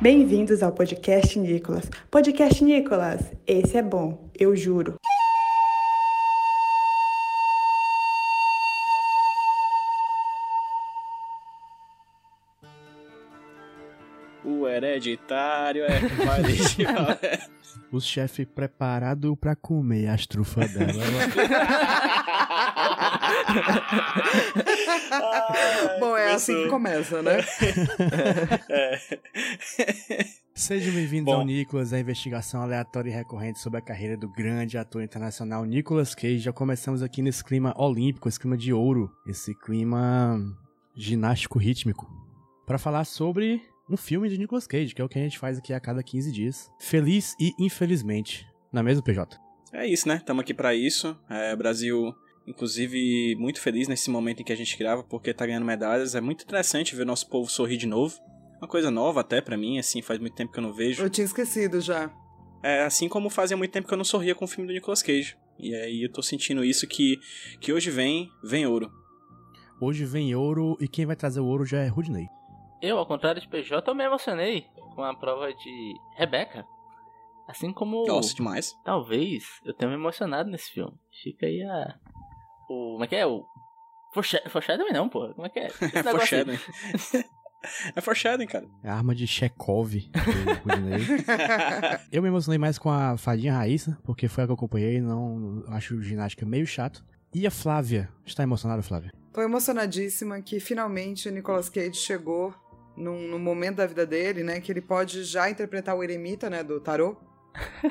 [0.00, 1.90] Bem-vindos ao podcast Nicolas.
[2.08, 4.94] Podcast Nicolas, esse é bom, eu juro.
[14.44, 17.18] O hereditário é Valentina.
[17.90, 20.92] O chefe preparado pra comer as trufas dela.
[26.00, 27.38] Bom, é assim que começa, né?
[28.68, 28.98] É.
[30.54, 35.02] Sejam bem-vindos ao Nicolas, a investigação aleatória e recorrente sobre a carreira do grande ator
[35.02, 36.38] internacional Nicolas Cage.
[36.38, 40.40] Já começamos aqui nesse clima olímpico, esse clima de ouro, esse clima
[40.96, 42.10] ginástico rítmico,
[42.66, 45.58] para falar sobre um filme de Nicolas Cage, que é o que a gente faz
[45.58, 46.70] aqui a cada 15 dias.
[46.78, 48.46] Feliz e infelizmente.
[48.72, 49.38] Na mesma PJ?
[49.72, 50.16] É isso, né?
[50.16, 51.16] Estamos aqui pra isso.
[51.28, 52.14] É, Brasil,
[52.48, 56.14] inclusive, muito feliz nesse momento em que a gente grava, porque tá ganhando medalhas.
[56.14, 58.18] É muito interessante ver nosso povo sorrir de novo.
[58.58, 61.02] Uma coisa nova até pra mim, assim, faz muito tempo que eu não vejo.
[61.02, 62.10] Eu tinha esquecido já.
[62.62, 65.02] É, assim como fazia muito tempo que eu não sorria com o filme do Nicolas
[65.02, 65.36] Cage.
[65.58, 67.18] E aí eu tô sentindo isso que,
[67.60, 68.90] que hoje vem, vem ouro.
[69.80, 72.26] Hoje vem ouro e quem vai trazer o ouro já é Rudney.
[72.82, 76.64] Eu, ao contrário de PJ, eu me emocionei com a prova de Rebeca.
[77.46, 78.76] Assim como Nossa, demais.
[78.84, 80.92] talvez eu tenha me emocionado nesse filme.
[81.22, 81.98] Fica aí a.
[82.68, 82.92] O.
[82.92, 83.26] Como é que é?
[83.26, 83.46] O.
[84.12, 85.32] Foreshadow Foreshadowing não, pô.
[85.34, 85.66] Como é que é?
[85.80, 86.58] Esse É foreshadowing.
[87.96, 88.66] é foreshadowing, cara.
[88.82, 89.94] É a arma de Chekhov.
[92.10, 95.64] Eu me emocionei mais com a Fadinha Raíssa, porque foi a que eu acompanhei, não
[95.68, 97.04] acho ginástica meio chato.
[97.34, 98.08] E a Flávia?
[98.24, 99.12] Está emocionada, Flávia?
[99.32, 102.54] Tô emocionadíssima que finalmente o Nicolas Cage chegou
[102.96, 104.60] num, num momento da vida dele, né?
[104.60, 106.64] Que ele pode já interpretar o eremita, né?
[106.64, 107.16] Do tarô.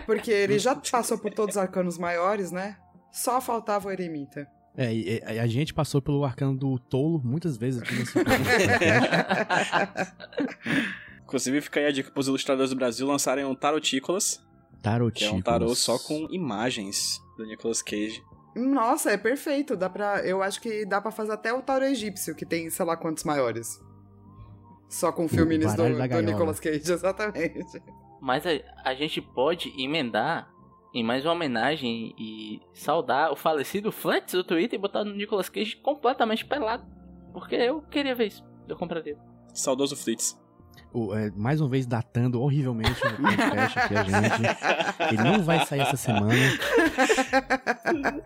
[0.06, 2.78] Porque ele já passou por todos os arcanos maiores, né?
[3.12, 4.48] Só faltava o eremita.
[4.78, 8.14] É, e, e a gente passou pelo arcano do tolo muitas vezes aqui nesse.
[11.24, 14.38] Inclusive, fica aí a dica pros ilustradores do Brasil lançarem um Tarotícolas,
[14.76, 15.34] que Tarotícolas.
[15.34, 18.24] é um tarô só com imagens do Nicolas Cage.
[18.56, 19.76] Nossa, é perfeito.
[19.76, 22.86] Dá pra, eu acho que dá pra fazer até o tarô egípcio, que tem sei
[22.86, 23.82] lá quantos maiores.
[24.88, 26.22] Só com filmes do, do.
[26.22, 27.82] Nicolas Cage, exatamente.
[28.22, 28.52] Mas a,
[28.86, 30.50] a gente pode emendar
[30.98, 35.48] em mais uma homenagem e saudar o falecido Flex do Twitter e botar no Nicolas
[35.48, 36.84] Cage completamente pelado.
[37.32, 38.44] Porque eu queria ver isso.
[38.68, 39.16] Eu compraria.
[39.54, 40.36] Saudoso Flitz.
[40.94, 45.14] O, é, mais uma vez datando horrivelmente o podcast aqui a gente.
[45.14, 46.34] Ele não vai sair essa semana.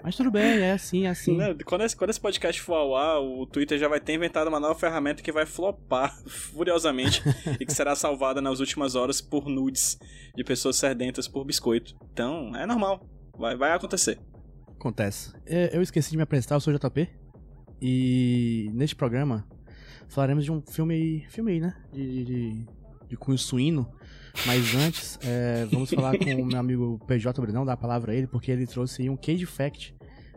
[0.03, 1.35] Mas tudo bem, é assim, é assim.
[1.35, 4.47] Não, quando, esse, quando esse podcast for ao ar, o Twitter já vai ter inventado
[4.47, 7.23] uma nova ferramenta que vai flopar furiosamente
[7.59, 9.97] e que será salvada nas últimas horas por nudes
[10.35, 11.95] de pessoas sedentas por biscoito.
[12.13, 13.05] Então, é normal.
[13.37, 14.19] Vai, vai acontecer.
[14.79, 15.33] Acontece.
[15.45, 17.09] É, eu esqueci de me apresentar, eu sou o JP.
[17.81, 19.47] E neste programa
[20.11, 21.25] falaremos de um filme.
[21.29, 21.75] Filme né?
[21.91, 22.65] De, de,
[23.09, 23.89] de cunho suíno.
[24.45, 28.15] Mas antes, é, vamos falar com o meu amigo PJ Brenão, dar a palavra a
[28.15, 29.95] ele, porque ele trouxe um Cage Fact,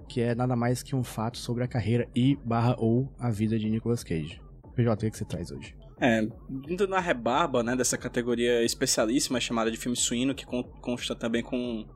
[0.09, 3.59] que é nada mais que um fato sobre a carreira e barra ou a vida
[3.59, 4.41] de Nicolas Cage.
[4.75, 5.77] PJ, o que, é que você traz hoje?
[6.01, 6.27] É,
[6.69, 11.43] indo na rebarba, né, dessa categoria especialíssima chamada de filme suíno, que con- consta também
[11.43, 11.87] com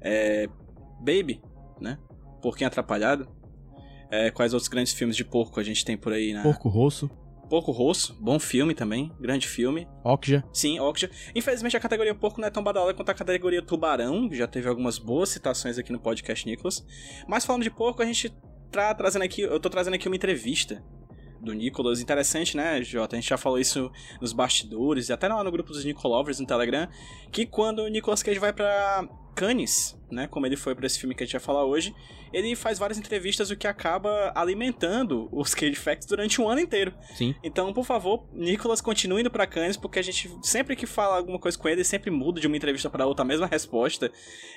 [0.00, 0.46] é,
[1.00, 1.40] Baby,
[1.80, 1.98] né,
[2.42, 3.26] Porquinho Atrapalhado.
[4.10, 6.42] É, quais outros grandes filmes de porco a gente tem por aí, né?
[6.42, 7.08] Porco Rosso,
[7.50, 9.88] Porco Rosso, bom filme também, grande filme.
[10.04, 10.44] Okja.
[10.52, 11.10] Sim, Okja.
[11.34, 14.68] Infelizmente a categoria porco não é tão badalada quanto a categoria tubarão, que já teve
[14.68, 16.86] algumas boas citações aqui no podcast Nicolas.
[17.26, 18.32] Mas falando de porco, a gente
[18.70, 20.80] tá trazendo aqui, eu tô trazendo aqui uma entrevista
[21.40, 23.16] do Nicolas, interessante, né, Jota?
[23.16, 23.90] A gente já falou isso
[24.20, 26.86] nos bastidores e até lá no grupo dos Nicolovers no Telegram,
[27.32, 29.08] que quando o Nicolas Cage vai pra
[29.40, 31.94] Cannes, né, como ele foi pra esse filme que a gente vai falar hoje,
[32.30, 36.92] ele faz várias entrevistas, o que acaba alimentando os Cage Facts durante um ano inteiro.
[37.14, 37.34] Sim.
[37.42, 41.38] Então, por favor, Nicolas, continue indo pra Cannes, porque a gente, sempre que fala alguma
[41.38, 44.12] coisa com ele, sempre muda de uma entrevista pra outra a mesma resposta.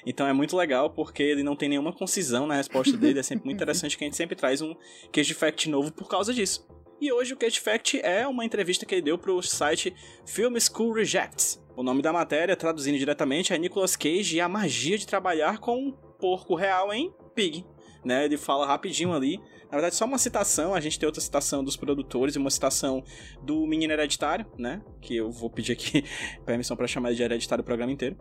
[0.06, 3.20] Então é muito legal, porque ele não tem nenhuma concisão na resposta dele.
[3.20, 4.76] É sempre muito interessante que a gente sempre traz um
[5.14, 6.68] Cage Fact novo por causa disso.
[7.00, 9.96] E hoje o Cage Fact é uma entrevista que ele deu pro site
[10.26, 11.63] Film School Rejects.
[11.76, 15.76] O nome da matéria, traduzindo diretamente, é Nicolas Cage e a magia de trabalhar com
[15.76, 17.66] um porco real em Pig.
[18.06, 18.26] né?
[18.26, 19.40] Ele fala rapidinho ali.
[19.66, 23.04] Na verdade, só uma citação, a gente tem outra citação dos produtores e uma citação
[23.42, 24.84] do Menino Hereditário, né?
[25.02, 26.04] Que eu vou pedir aqui
[26.46, 28.18] permissão para chamar de Hereditário o programa inteiro.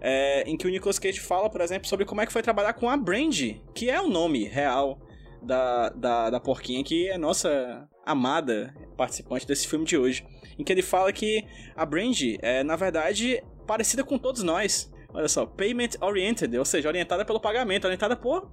[0.00, 2.72] É, em que o Nicolas Cage fala, por exemplo, sobre como é que foi trabalhar
[2.72, 4.98] com a Brandy, que é o nome real
[5.42, 10.24] da, da, da porquinha, que é nossa amada participante desse filme de hoje.
[10.58, 11.44] Em que ele fala que
[11.74, 14.90] a Brandy é, na verdade, parecida com todos nós.
[15.12, 18.50] Olha só, payment oriented, ou seja, orientada pelo pagamento, orientada por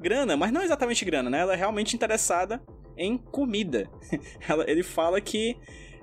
[0.00, 1.40] grana, mas não exatamente grana, né?
[1.40, 2.62] Ela é realmente interessada
[2.96, 3.88] em comida.
[4.48, 5.56] Ela, ele fala que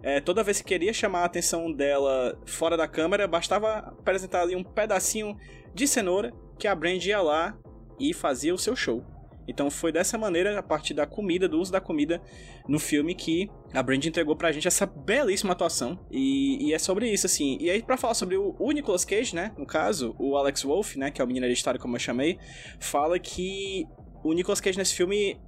[0.04, 4.56] é, toda vez que queria chamar a atenção dela fora da câmera, bastava apresentar ali
[4.56, 5.36] um pedacinho
[5.74, 7.58] de cenoura que a Brand ia lá
[8.00, 9.04] e fazia o seu show.
[9.48, 12.22] Então foi dessa maneira, a partir da comida, do uso da comida
[12.68, 16.00] no filme, que a Brand entregou pra gente essa belíssima atuação.
[16.10, 17.58] E, e é sobre isso, assim.
[17.60, 19.54] E aí, pra falar sobre o, o, Nicolas Cage, né?
[19.58, 21.12] No caso, o Alex Wolff, né?
[21.12, 22.40] Que é o menino história como eu chamei,
[22.80, 23.88] fala que
[24.24, 25.40] o Nicolas Cage nesse filme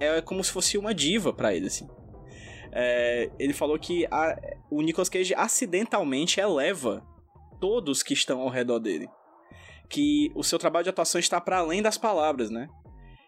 [0.00, 1.86] é como se fosse uma diva para ele, assim.
[2.72, 4.36] É, ele falou que a,
[4.70, 7.06] o Nicolas Cage acidentalmente eleva
[7.60, 9.08] todos que estão ao redor dele.
[9.88, 12.68] Que o seu trabalho de atuação está para além das palavras, né?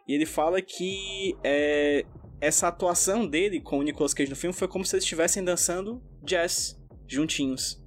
[0.06, 2.05] E ele fala que é,
[2.41, 6.03] essa atuação dele com o Nicolas Cage no filme foi como se eles estivessem dançando
[6.23, 7.82] jazz juntinhos.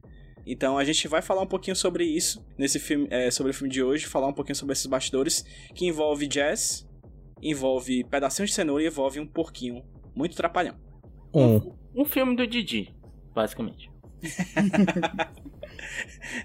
[0.45, 3.71] Então a gente vai falar um pouquinho sobre isso nesse filme, é, sobre o filme
[3.71, 5.43] de hoje, falar um pouquinho sobre esses bastidores
[5.75, 6.87] que envolve jazz,
[7.41, 9.83] envolve pedacinhos de cenoura e envolve um porquinho
[10.15, 10.75] muito trapalhão.
[11.33, 12.93] Um, um filme do Didi,
[13.33, 13.89] basicamente.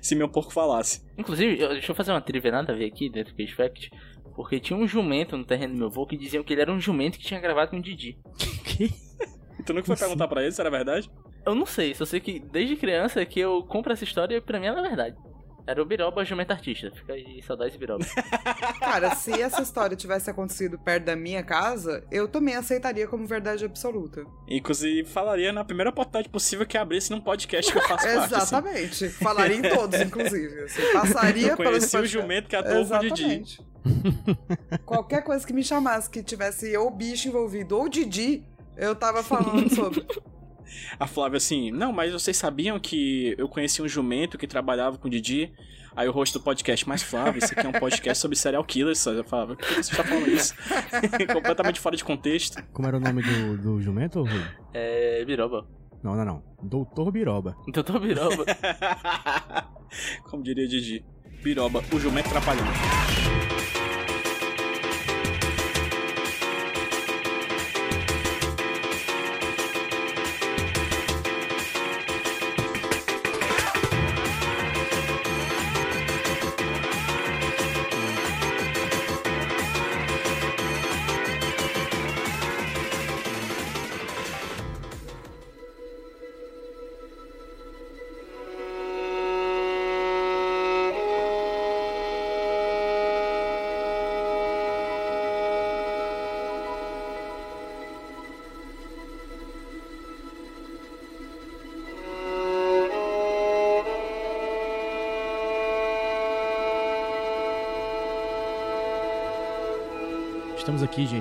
[0.00, 1.02] Se meu porco falasse.
[1.16, 3.90] Inclusive, deixa eu fazer uma trivia nada a ver aqui dentro do Cage Fact.
[4.34, 6.80] Porque tinha um jumento no terreno do meu avô que diziam que ele era um
[6.80, 8.18] jumento que tinha gravado com o Didi.
[8.64, 8.92] Que?
[9.64, 11.10] Tu nunca foi perguntar pra ele se era verdade?
[11.46, 14.58] Eu não sei, só sei que desde criança que eu compro essa história e pra
[14.58, 15.16] mim ela é verdade.
[15.66, 16.90] Era o Biroba jumento artista.
[16.90, 18.04] Fica aí, saudades Biroba.
[18.78, 23.64] Cara, se essa história tivesse acontecido perto da minha casa, eu também aceitaria como verdade
[23.64, 24.26] absoluta.
[24.46, 28.18] Inclusive, falaria na primeira oportunidade possível que abrisse num podcast que eu faço parte.
[28.18, 28.34] assim.
[28.34, 29.04] Exatamente.
[29.06, 29.14] Assim.
[29.24, 30.68] Falaria em todos, inclusive.
[30.68, 33.58] Você passaria eu conheci o jumento que atuou com o Didi.
[34.84, 38.44] Qualquer coisa que me chamasse que tivesse ou bicho envolvido ou Didi,
[38.76, 40.06] eu tava falando sobre.
[40.98, 45.08] A Flávia assim, não, mas vocês sabiam que eu conheci um jumento que trabalhava com
[45.08, 45.52] o Didi?
[45.96, 49.06] Aí o rosto do podcast, mas Flávio, isso aqui é um podcast sobre serial killers,
[49.06, 50.54] eu falava, por que você está falando isso?
[51.32, 52.60] Completamente fora de contexto.
[52.72, 54.44] Como era o nome do, do jumento, Rui?
[54.72, 55.24] É.
[55.24, 55.66] Biroba.
[56.02, 56.42] Não, não, não.
[56.62, 57.56] Doutor Biroba.
[57.72, 58.44] Doutor Biroba.
[60.28, 61.04] Como diria Didi.
[61.42, 62.66] Biroba, o jumento trapalhão.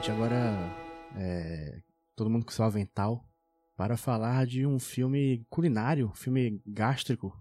[0.04, 0.36] Gente, agora
[1.16, 1.82] é,
[2.14, 3.26] todo mundo com seu avental
[3.74, 7.34] para falar de um filme culinário, um filme gástrico,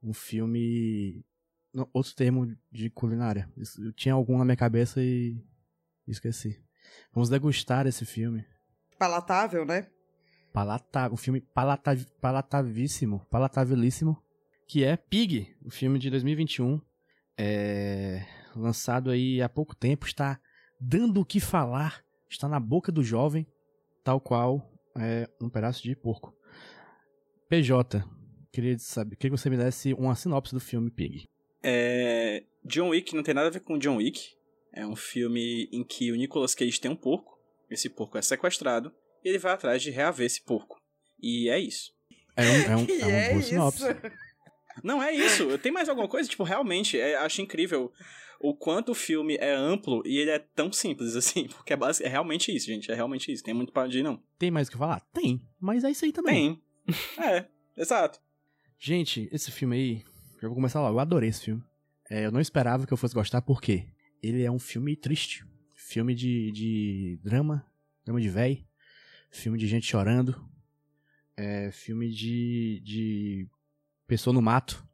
[0.00, 1.24] um filme
[1.72, 3.50] não, outro termo de culinária.
[3.80, 5.36] Eu tinha algum na minha cabeça e
[6.06, 6.62] esqueci.
[7.12, 8.46] Vamos degustar esse filme.
[8.96, 9.88] Palatável, né?
[10.52, 14.22] Palatável, um filme palata, palatavíssimo, palatabilíssimo,
[14.68, 16.80] que é Pig, o filme de 2021,
[17.36, 18.24] é,
[18.54, 20.38] lançado aí há pouco tempo, está
[20.80, 23.46] dando o que falar, está na boca do jovem,
[24.02, 26.34] tal qual é, um pedaço de porco.
[27.48, 28.04] PJ,
[28.52, 31.28] queria saber, queria que você me desse uma sinopse do filme Pig.
[31.62, 34.34] É, John Wick não tem nada a ver com John Wick.
[34.72, 37.38] É um filme em que o Nicolas Cage tem um porco.
[37.70, 38.92] Esse porco é sequestrado
[39.24, 40.78] e ele vai atrás de reaver esse porco.
[41.20, 41.92] E é isso.
[42.36, 43.48] É um, é um, é uma é boa isso?
[43.48, 43.84] sinopse.
[44.82, 45.56] Não é isso.
[45.58, 46.28] Tem mais alguma coisa?
[46.28, 47.92] Tipo, realmente, é, acho incrível
[48.40, 51.48] o quanto o filme é amplo e ele é tão simples assim.
[51.48, 52.90] Porque é, base, é realmente isso, gente.
[52.90, 53.42] É realmente isso.
[53.42, 54.22] Tem muito pra dizer, não.
[54.38, 55.00] Tem mais o que falar?
[55.12, 56.60] Tem, mas é isso aí também.
[56.86, 57.24] Tem.
[57.24, 58.20] é, exato.
[58.78, 60.04] Gente, esse filme aí,
[60.42, 60.96] já vou começar logo.
[60.96, 61.62] Eu adorei esse filme.
[62.10, 63.86] É, eu não esperava que eu fosse gostar, porque
[64.22, 65.44] ele é um filme triste.
[65.74, 67.64] Filme de, de drama,
[68.04, 68.66] drama de véi.
[69.30, 70.36] Filme de gente chorando.
[71.36, 73.48] É, filme de, de
[74.06, 74.84] pessoa no mato.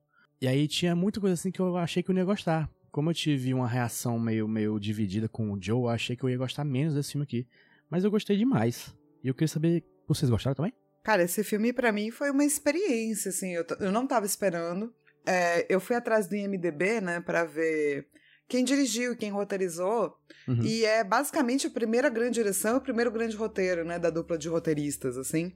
[0.41, 2.69] E aí tinha muita coisa assim que eu achei que eu não ia gostar.
[2.91, 6.29] como eu tive uma reação meio, meio dividida com o Joe, eu achei que eu
[6.29, 7.47] ia gostar menos desse filme aqui.
[7.89, 8.95] Mas eu gostei demais.
[9.23, 10.73] E eu queria saber, vocês gostaram também?
[11.03, 14.93] Cara, esse filme para mim foi uma experiência, assim, eu, eu não tava esperando.
[15.27, 18.09] É, eu fui atrás do IMDB, né, para ver
[18.49, 20.17] quem dirigiu, quem roteirizou.
[20.49, 20.63] Uhum.
[20.63, 24.37] E é basicamente a primeira grande direção e o primeiro grande roteiro, né, da dupla
[24.37, 25.53] de roteiristas, assim.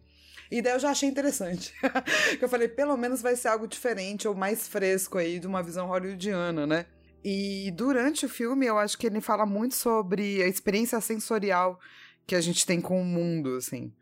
[0.51, 1.73] E daí eu já achei interessante.
[2.41, 5.87] eu falei, pelo menos vai ser algo diferente ou mais fresco aí de uma visão
[5.87, 6.87] hollywoodiana, né?
[7.25, 11.81] E durante o filme eu acho que ele fala muito sobre a experiência sensorial
[12.27, 13.93] que a gente tem com o mundo, assim.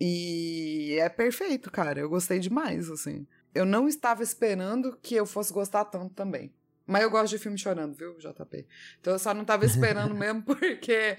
[0.00, 2.00] E é perfeito, cara.
[2.00, 3.26] Eu gostei demais, assim.
[3.54, 6.52] Eu não estava esperando que eu fosse gostar tanto também.
[6.86, 8.66] Mas eu gosto de filme chorando, viu, JP?
[9.00, 11.18] Então eu só não estava esperando mesmo porque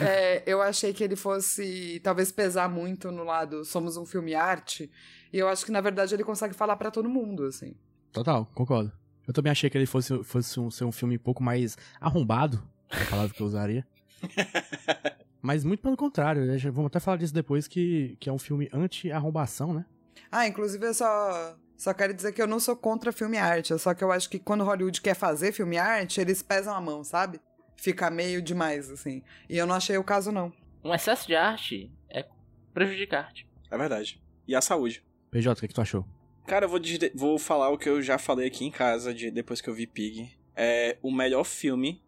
[0.00, 4.90] é, eu achei que ele fosse talvez pesar muito no lado somos um filme arte.
[5.32, 7.74] E eu acho que na verdade ele consegue falar para todo mundo, assim.
[8.12, 8.92] Total, concordo.
[9.26, 12.62] Eu também achei que ele fosse, fosse um, ser um filme um pouco mais arrombado,
[12.90, 13.86] é a palavra que eu usaria.
[15.40, 16.56] Mas muito pelo contrário, né?
[16.58, 19.84] Vamos até falar disso depois, que, que é um filme anti-arrombação, né?
[20.32, 23.94] Ah, inclusive eu só, só quero dizer que eu não sou contra filme arte, só
[23.94, 27.40] que eu acho que quando Hollywood quer fazer filme arte, eles pesam a mão, sabe?
[27.78, 29.22] Fica meio demais, assim.
[29.48, 30.52] E eu não achei o caso, não.
[30.84, 32.26] Um excesso de arte é
[32.74, 33.48] prejudicar arte.
[33.70, 34.20] É verdade.
[34.46, 35.02] E a saúde.
[35.30, 36.04] PJ, o que, que tu achou?
[36.44, 36.80] Cara, eu vou,
[37.14, 39.86] vou falar o que eu já falei aqui em casa de, depois que eu vi
[39.86, 40.28] Pig.
[40.56, 42.02] É o melhor filme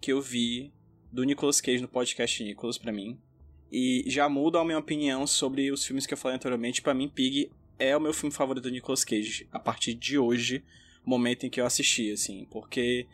[0.00, 0.72] que eu vi
[1.10, 3.18] do Nicolas Cage no podcast Nicolas pra mim.
[3.72, 6.82] E já muda a minha opinião sobre os filmes que eu falei anteriormente.
[6.82, 10.62] Pra mim, Pig é o meu filme favorito do Nicolas Cage a partir de hoje,
[11.04, 12.46] momento em que eu assisti, assim.
[12.48, 13.08] Porque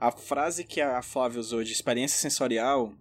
[0.00, 2.92] a frase que a Flávia usou de experiência sensorial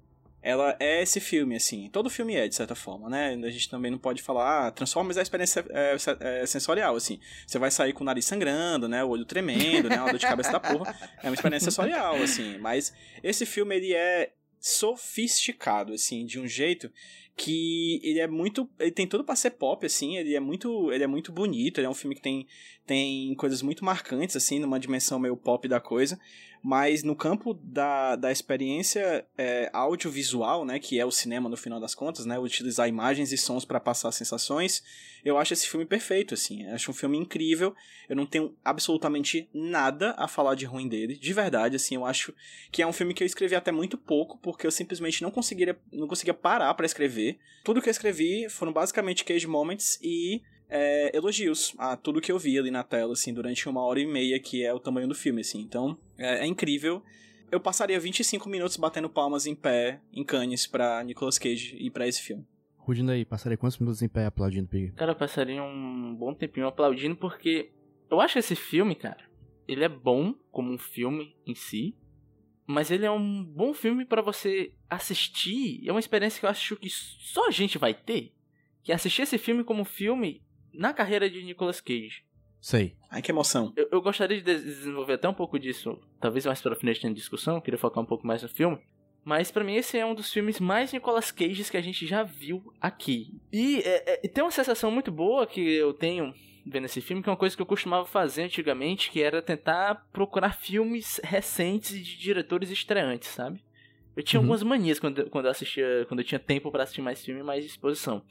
[0.41, 1.89] ela é esse filme, assim.
[1.91, 3.37] Todo filme é, de certa forma, né?
[3.43, 7.19] A gente também não pode falar, ah, Transformers é a experiência é, é, sensorial, assim.
[7.45, 9.03] Você vai sair com o nariz sangrando, né?
[9.03, 9.97] O olho tremendo, né?
[9.97, 10.97] Uma dor de cabeça da porra.
[11.21, 12.57] É uma experiência sensorial, assim.
[12.57, 16.89] Mas esse filme, ele é sofisticado, assim, de um jeito
[17.35, 21.05] que ele é muito, ele tem tudo para ser pop assim, ele é muito, ele
[21.05, 22.45] é muito bonito, ele é um filme que tem
[22.85, 26.19] tem coisas muito marcantes assim, numa dimensão meio pop da coisa,
[26.61, 31.79] mas no campo da, da experiência é, audiovisual, né, que é o cinema no final
[31.79, 34.83] das contas, né, utilizar imagens e sons para passar sensações,
[35.23, 37.73] eu acho esse filme perfeito, assim, acho um filme incrível,
[38.07, 42.33] eu não tenho absolutamente nada a falar de ruim dele, de verdade, assim, eu acho
[42.71, 45.77] que é um filme que eu escrevi até muito pouco, porque eu simplesmente não conseguiria,
[45.91, 51.15] não conseguia parar para escrever, tudo que eu escrevi foram basicamente cage moments e é,
[51.15, 54.39] elogios a tudo que eu vi ali na tela, assim, durante uma hora e meia,
[54.39, 55.59] que é o tamanho do filme, assim.
[55.59, 57.03] Então, é, é incrível.
[57.51, 62.07] Eu passaria 25 minutos batendo palmas em pé, em Cannes, pra Nicolas Cage e pra
[62.07, 62.45] esse filme.
[62.77, 64.91] Rudindo aí, passaria quantos minutos em pé aplaudindo Pig?
[64.91, 67.71] Cara, eu passaria um bom tempinho aplaudindo porque
[68.09, 69.29] eu acho esse filme, cara,
[69.67, 71.95] ele é bom como um filme em si,
[72.65, 75.87] mas ele é um bom filme para você assistir.
[75.87, 78.33] É uma experiência que eu acho que só a gente vai ter,
[78.83, 80.41] que é assistir esse filme como filme
[80.73, 82.23] na carreira de Nicolas Cage.
[82.61, 82.95] Sei.
[83.09, 83.71] Ai, que emoção.
[83.75, 87.13] Eu, eu gostaria de des- desenvolver até um pouco disso, talvez mais pra frente na
[87.13, 88.77] discussão, eu queria focar um pouco mais no filme.
[89.23, 92.23] Mas pra mim esse é um dos filmes mais Nicolas Cages que a gente já
[92.23, 93.33] viu aqui.
[93.51, 96.33] E é, é, tem uma sensação muito boa que eu tenho
[96.65, 100.07] vendo esse filme, que é uma coisa que eu costumava fazer antigamente, que era tentar
[100.11, 103.61] procurar filmes recentes de diretores estreantes, sabe?
[104.15, 104.45] Eu tinha Uhum.
[104.45, 107.43] algumas manias quando, quando eu assistia, quando eu tinha tempo pra assistir mais filme e
[107.43, 108.21] mais exposição.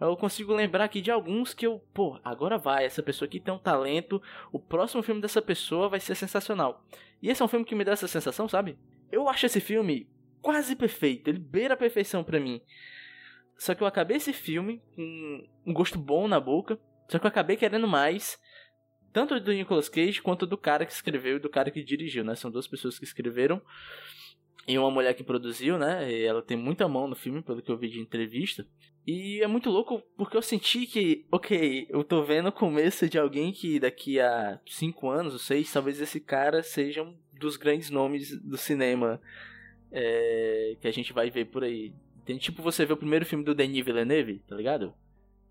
[0.00, 3.52] Eu consigo lembrar aqui de alguns que eu, pô, agora vai, essa pessoa aqui tem
[3.52, 6.84] um talento, o próximo filme dessa pessoa vai ser sensacional.
[7.20, 8.78] E esse é um filme que me dá essa sensação, sabe?
[9.10, 10.08] Eu acho esse filme
[10.40, 12.60] quase perfeito, ele beira a perfeição pra mim.
[13.56, 16.78] Só que eu acabei esse filme com um gosto bom na boca,
[17.08, 18.38] só que eu acabei querendo mais,
[19.12, 22.36] tanto do Nicolas Cage quanto do cara que escreveu e do cara que dirigiu, né?
[22.36, 23.60] São duas pessoas que escreveram
[24.68, 26.12] e uma mulher que produziu, né?
[26.12, 28.66] E ela tem muita mão no filme, pelo que eu vi de entrevista.
[29.10, 33.18] E é muito louco porque eu senti que, ok, eu tô vendo o começo de
[33.18, 37.88] alguém que daqui a cinco anos ou seis, talvez esse cara seja um dos grandes
[37.88, 39.18] nomes do cinema
[39.90, 41.94] é, que a gente vai ver por aí.
[42.26, 44.92] Tem tipo você vê o primeiro filme do Denis Villeneuve, tá ligado?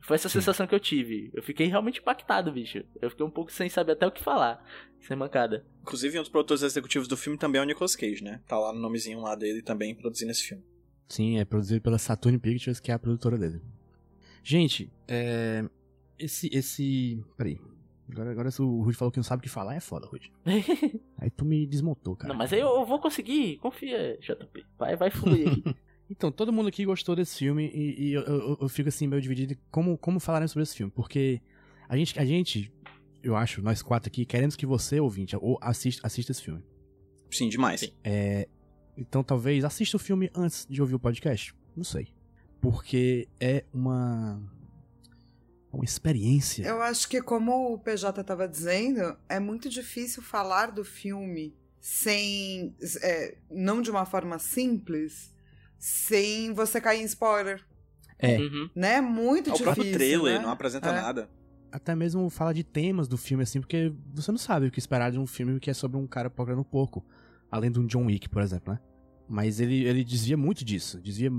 [0.01, 1.31] Foi essa sensação que eu tive.
[1.33, 2.83] Eu fiquei realmente impactado, bicho.
[3.01, 4.63] Eu fiquei um pouco sem saber até o que falar.
[5.01, 5.65] Sem mancada.
[5.81, 8.39] Inclusive, um dos produtores executivos do filme também é o Nicolas Cage, né?
[8.47, 10.63] Tá lá no nomezinho lá dele também produzindo esse filme.
[11.07, 13.61] Sim, é produzido pela Saturn Pictures, que é a produtora dele.
[14.43, 15.63] Gente, é.
[16.19, 16.49] Esse.
[16.53, 17.23] esse.
[17.37, 17.59] Peraí.
[18.09, 20.31] Agora, agora se o Rudy falou que não sabe o que falar, é foda, Rudy.
[21.19, 22.31] Aí tu me desmontou, cara.
[22.31, 23.57] Não, mas aí eu, vou conseguir.
[23.57, 24.65] Confia, JP.
[24.79, 25.63] Vai, vai fluir aqui.
[26.09, 29.21] Então, todo mundo aqui gostou desse filme e, e eu, eu- eu fico assim meio
[29.21, 30.89] dividido como, como falarem sobre esse filme.
[30.95, 31.41] Porque
[31.89, 32.71] a gente, a gente,
[33.21, 36.63] eu acho, nós quatro aqui, queremos que você, ouvinte, ou assista, assista esse filme.
[37.29, 37.81] Sim, demais.
[37.81, 37.91] Sim.
[38.05, 38.47] É,
[38.97, 41.53] então talvez assista o filme antes de ouvir o podcast.
[41.75, 42.07] Não sei.
[42.59, 44.41] Porque é uma.
[45.71, 46.63] Uma experiência.
[46.65, 52.73] Eu acho que, como o PJ estava dizendo, é muito difícil falar do filme sem.
[53.03, 55.31] é, não de uma forma simples,
[55.77, 57.63] sem você cair em spoiler.
[58.17, 58.39] É.
[58.39, 58.69] Uhum.
[58.73, 58.95] Né?
[58.95, 59.65] É muito o difícil.
[59.65, 60.43] próprio trailer né?
[60.43, 60.93] não apresenta É.
[60.93, 61.29] nada.
[61.71, 65.11] Até mesmo fala de temas do filme, assim, porque você não sabe o que esperar
[65.11, 67.05] de um filme que é sobre um cara procurando porco.
[67.51, 68.79] Além de um John Wick, por exemplo, né?
[69.27, 71.01] Mas ele, ele desvia muito disso.
[71.01, 71.31] Desvia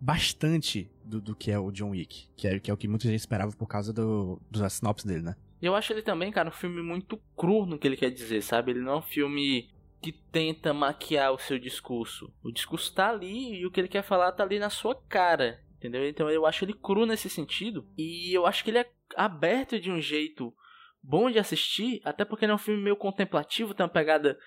[0.00, 2.28] bastante do, do que é o John Wick.
[2.36, 5.22] Que é, que é o que muita gente esperava por causa do, da sinopse dele,
[5.22, 5.36] né?
[5.60, 8.42] E eu acho ele também, cara, um filme muito cru no que ele quer dizer,
[8.42, 8.72] sabe?
[8.72, 9.68] Ele não é um filme
[10.00, 12.32] que tenta maquiar o seu discurso.
[12.42, 15.62] O discurso tá ali e o que ele quer falar tá ali na sua cara,
[15.76, 16.08] entendeu?
[16.08, 17.86] Então eu acho ele cru nesse sentido.
[17.98, 20.54] E eu acho que ele é aberto de um jeito
[21.02, 24.38] bom de assistir, até porque ele é um filme meio contemplativo, tem uma pegada,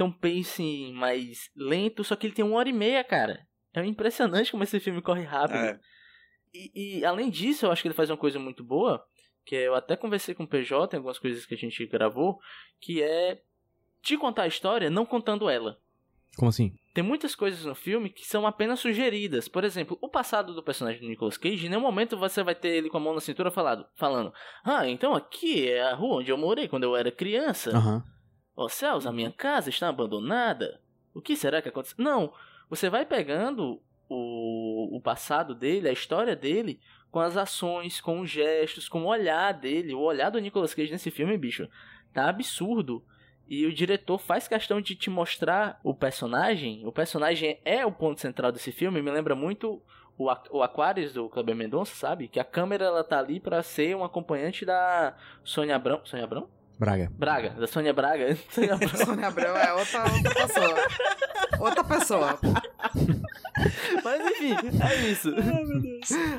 [0.00, 3.46] tem um pacing mais lento, só que ele tem uma hora e meia, cara.
[3.74, 5.58] É impressionante como esse filme corre rápido.
[5.58, 5.78] É.
[6.54, 9.04] E, e, além disso, eu acho que ele faz uma coisa muito boa,
[9.44, 12.38] que eu até conversei com o PJ em algumas coisas que a gente gravou,
[12.80, 13.42] que é
[14.00, 15.78] te contar a história não contando ela.
[16.34, 16.72] Como assim?
[16.94, 19.48] Tem muitas coisas no filme que são apenas sugeridas.
[19.48, 22.68] Por exemplo, o passado do personagem do Nicolas Cage, em nenhum momento você vai ter
[22.68, 24.32] ele com a mão na cintura falado, falando:
[24.64, 27.76] Ah, então aqui é a rua onde eu morei quando eu era criança.
[27.76, 28.02] Aham.
[28.60, 30.82] Ó céus, a minha casa está abandonada.
[31.14, 31.96] O que será que aconteceu?
[31.96, 32.30] Não,
[32.68, 36.78] você vai pegando o, o passado dele, a história dele,
[37.10, 39.94] com as ações, com os gestos, com o olhar dele.
[39.94, 41.66] O olhar do Nicolas Cage nesse filme, bicho,
[42.12, 43.02] tá absurdo.
[43.48, 46.86] E o diretor faz questão de te mostrar o personagem.
[46.86, 49.00] O personagem é o ponto central desse filme.
[49.00, 49.82] Me lembra muito
[50.18, 52.28] o, o Aquarius do Kleber Mendonça, sabe?
[52.28, 56.02] Que a câmera ela tá ali pra ser um acompanhante da Sônia Abrão.
[56.04, 56.59] Sônia Abrão?
[56.80, 57.12] Braga.
[57.12, 58.34] Braga, da Sônia Braga.
[58.48, 59.04] Sônia Abrão.
[59.04, 60.78] Sônia Abrão é outra, outra pessoa.
[61.60, 62.38] Outra pessoa.
[64.02, 65.28] Mas enfim, é isso.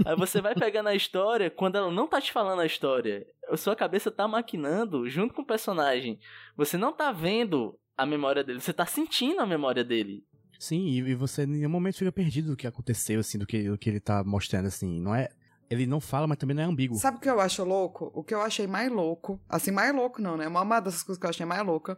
[0.03, 3.55] Aí você vai pegando a história, quando ela não tá te falando a história, a
[3.55, 6.17] sua cabeça tá maquinando junto com o personagem.
[6.57, 10.25] Você não tá vendo a memória dele, você tá sentindo a memória dele.
[10.57, 13.69] Sim, e, e você em nenhum momento fica perdido do que aconteceu, assim, do que,
[13.69, 14.99] do que ele tá mostrando, assim.
[14.99, 15.29] Não é.
[15.71, 16.97] Ele não fala, mas também não é ambíguo.
[16.97, 18.11] Sabe o que eu acho louco?
[18.13, 20.45] O que eu achei mais louco, assim, mais louco não, né?
[20.45, 21.97] Uma dessas coisas que eu achei mais louca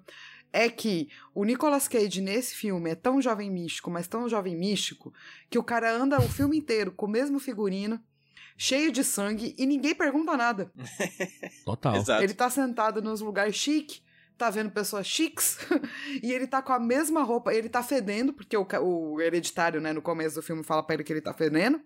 [0.54, 5.12] é que o Nicolas Cage nesse filme é tão jovem místico, mas tão jovem místico,
[5.50, 8.00] que o cara anda o filme inteiro com o mesmo figurino,
[8.56, 10.72] cheio de sangue, e ninguém pergunta nada.
[11.66, 11.96] Total.
[11.96, 12.24] Exato.
[12.24, 14.04] Ele tá sentado nos lugares chique,
[14.38, 15.58] tá vendo pessoas chiques,
[16.22, 19.92] e ele tá com a mesma roupa, ele tá fedendo, porque o, o hereditário, né,
[19.92, 21.82] no começo do filme fala pra ele que ele tá fedendo.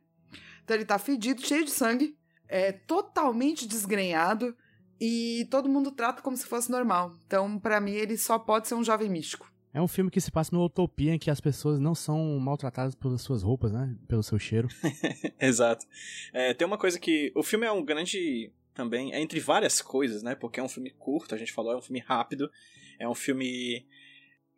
[0.67, 4.53] Então ele tá fedido, cheio de sangue, é totalmente desgrenhado,
[4.99, 7.13] e todo mundo trata como se fosse normal.
[7.25, 9.49] Então, pra mim, ele só pode ser um jovem místico.
[9.73, 12.95] É um filme que se passa numa utopia em que as pessoas não são maltratadas
[12.95, 13.95] pelas suas roupas, né?
[14.09, 14.67] Pelo seu cheiro.
[15.39, 15.85] Exato.
[16.33, 17.31] É, tem uma coisa que.
[17.33, 18.51] O filme é um grande.
[18.73, 19.13] Também.
[19.13, 20.35] É entre várias coisas, né?
[20.35, 22.51] Porque é um filme curto, a gente falou, é um filme rápido.
[22.99, 23.85] É um filme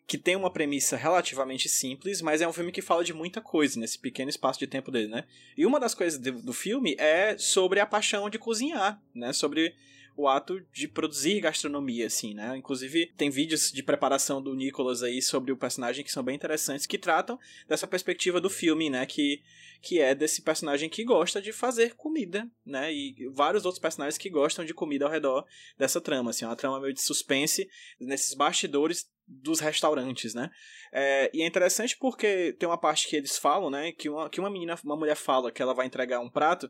[0.10, 3.80] que tem uma premissa relativamente simples, mas é um filme que fala de muita coisa
[3.80, 5.24] nesse pequeno espaço de tempo dele, né?
[5.56, 9.32] E uma das coisas do, do filme é sobre a paixão de cozinhar, né?
[9.32, 9.76] Sobre
[10.18, 12.58] o ato de produzir gastronomia, assim, né?
[12.58, 16.88] Inclusive, tem vídeos de preparação do Nicholas aí sobre o personagem que são bem interessantes,
[16.88, 19.06] que tratam dessa perspectiva do filme, né?
[19.06, 19.44] Que,
[19.80, 22.92] que é desse personagem que gosta de fazer comida, né?
[22.92, 25.46] E vários outros personagens que gostam de comida ao redor
[25.78, 27.70] dessa trama, assim, uma trama meio de suspense
[28.00, 30.50] nesses bastidores dos restaurantes, né?
[30.92, 33.92] É, e é interessante porque tem uma parte que eles falam, né?
[33.92, 36.70] Que uma, que uma menina, uma mulher fala que ela vai entregar um prato,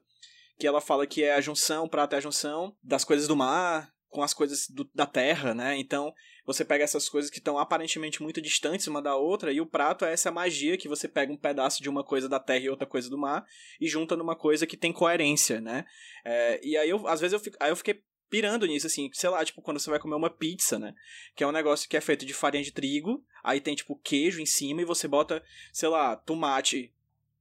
[0.59, 3.35] que ela fala que é a junção, o prato é a junção das coisas do
[3.35, 5.77] mar com as coisas do- da terra, né?
[5.77, 6.13] Então
[6.45, 10.03] você pega essas coisas que estão aparentemente muito distantes uma da outra e o prato
[10.03, 12.87] é essa magia que você pega um pedaço de uma coisa da terra e outra
[12.87, 13.45] coisa do mar
[13.79, 15.85] e junta numa coisa que tem coerência, né?
[16.25, 19.29] É, e aí eu, às vezes eu, fico, aí eu fiquei pirando nisso, assim, sei
[19.29, 20.93] lá, tipo, quando você vai comer uma pizza, né?
[21.35, 24.39] Que é um negócio que é feito de farinha de trigo, aí tem, tipo, queijo
[24.39, 26.93] em cima e você bota, sei lá, tomate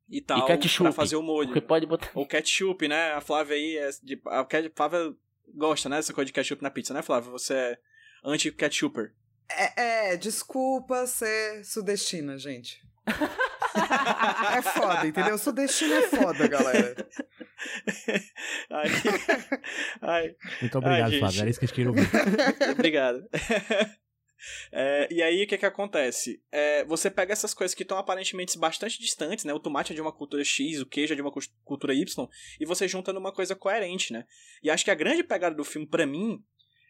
[0.09, 0.85] e tal ketchup.
[0.85, 1.49] pra fazer o molho.
[1.49, 2.11] Porque pode botar.
[2.15, 3.13] Ou ketchup, né?
[3.13, 5.15] A Flávia aí é de, a Flávia
[5.55, 7.31] gosta, né, dessa coisa de ketchup na pizza, né, Flávia?
[7.31, 7.79] Você é
[8.25, 9.15] anti-ketchuper.
[9.51, 12.83] É, é, desculpa ser sudestina, gente.
[14.57, 15.39] é foda, entendeu?
[15.39, 16.95] Sudestina é foda, galera.
[18.71, 18.89] Ai,
[20.01, 21.21] ai, Muito obrigado, gente.
[21.21, 21.41] Flávio.
[21.41, 22.09] Era isso que a gente queria ouvir.
[22.73, 23.29] Obrigado.
[24.71, 26.41] É, e aí, o que que acontece?
[26.53, 29.53] É, você pega essas coisas que estão aparentemente bastante distantes, né?
[29.53, 31.33] O tomate é de uma cultura X, o queijo é de uma
[31.65, 32.29] cultura Y,
[32.61, 34.25] e você junta numa coisa coerente, né?
[34.63, 36.41] E acho que a grande pegada do filme, pra mim,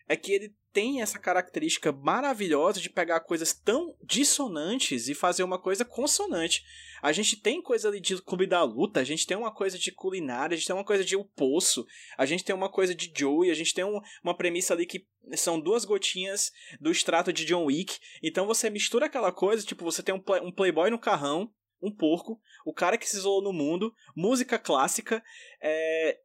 [0.08, 5.60] é que ele tem essa característica maravilhosa de pegar coisas tão dissonantes e fazer uma
[5.60, 6.62] coisa consonante.
[7.02, 9.92] A gente tem coisa ali de Clube da Luta, a gente tem uma coisa de
[9.92, 13.12] culinária, a gente tem uma coisa de O Poço, a gente tem uma coisa de
[13.14, 17.44] Joey, a gente tem um, uma premissa ali que são duas gotinhas do extrato de
[17.44, 17.98] John Wick.
[18.22, 21.94] Então você mistura aquela coisa, tipo, você tem um, play, um playboy no carrão, um
[21.94, 25.22] porco, o cara que se isolou no mundo, música clássica,
[25.62, 26.18] é,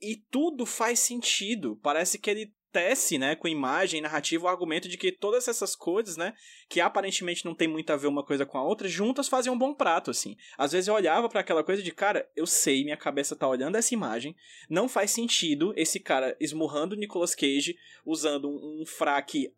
[0.00, 1.78] e tudo faz sentido.
[1.82, 6.16] Parece que ele tece, né, com imagem, narrativa, o argumento de que todas essas coisas,
[6.16, 6.34] né,
[6.68, 9.58] que aparentemente não tem muito a ver uma coisa com a outra, juntas fazem um
[9.58, 10.36] bom prato, assim.
[10.56, 13.76] Às vezes eu olhava para aquela coisa de, cara, eu sei, minha cabeça tá olhando
[13.76, 14.36] essa imagem,
[14.68, 19.52] não faz sentido esse cara esmurrando o Nicolas Cage usando um, fraque,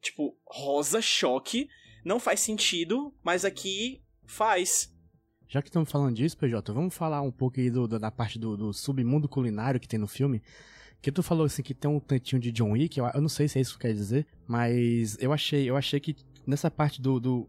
[0.00, 1.68] tipo, rosa choque,
[2.04, 4.92] não faz sentido, mas aqui faz.
[5.48, 8.56] Já que estamos falando disso, PJ, vamos falar um pouco aí do, da parte do,
[8.56, 10.42] do submundo culinário que tem no filme.
[11.06, 13.46] Que tu falou assim que tem um tantinho de John Wick, eu, eu não sei
[13.46, 17.20] se é isso que quer dizer, mas eu achei, eu achei que nessa parte do,
[17.20, 17.48] do,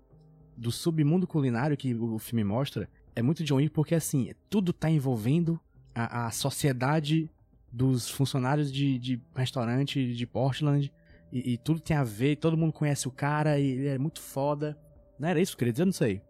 [0.56, 4.92] do submundo culinário que o filme mostra, é muito John Wick porque assim, tudo tá
[4.92, 5.60] envolvendo
[5.96, 7.32] a, a sociedade
[7.74, 10.94] dos funcionários de, de restaurante de Portland
[11.34, 14.22] e, e, tudo tem a ver, todo mundo conhece o cara e ele é muito
[14.22, 14.78] foda.
[15.18, 15.82] Não era isso que eu queria dizer?
[15.82, 16.22] Eu não sei.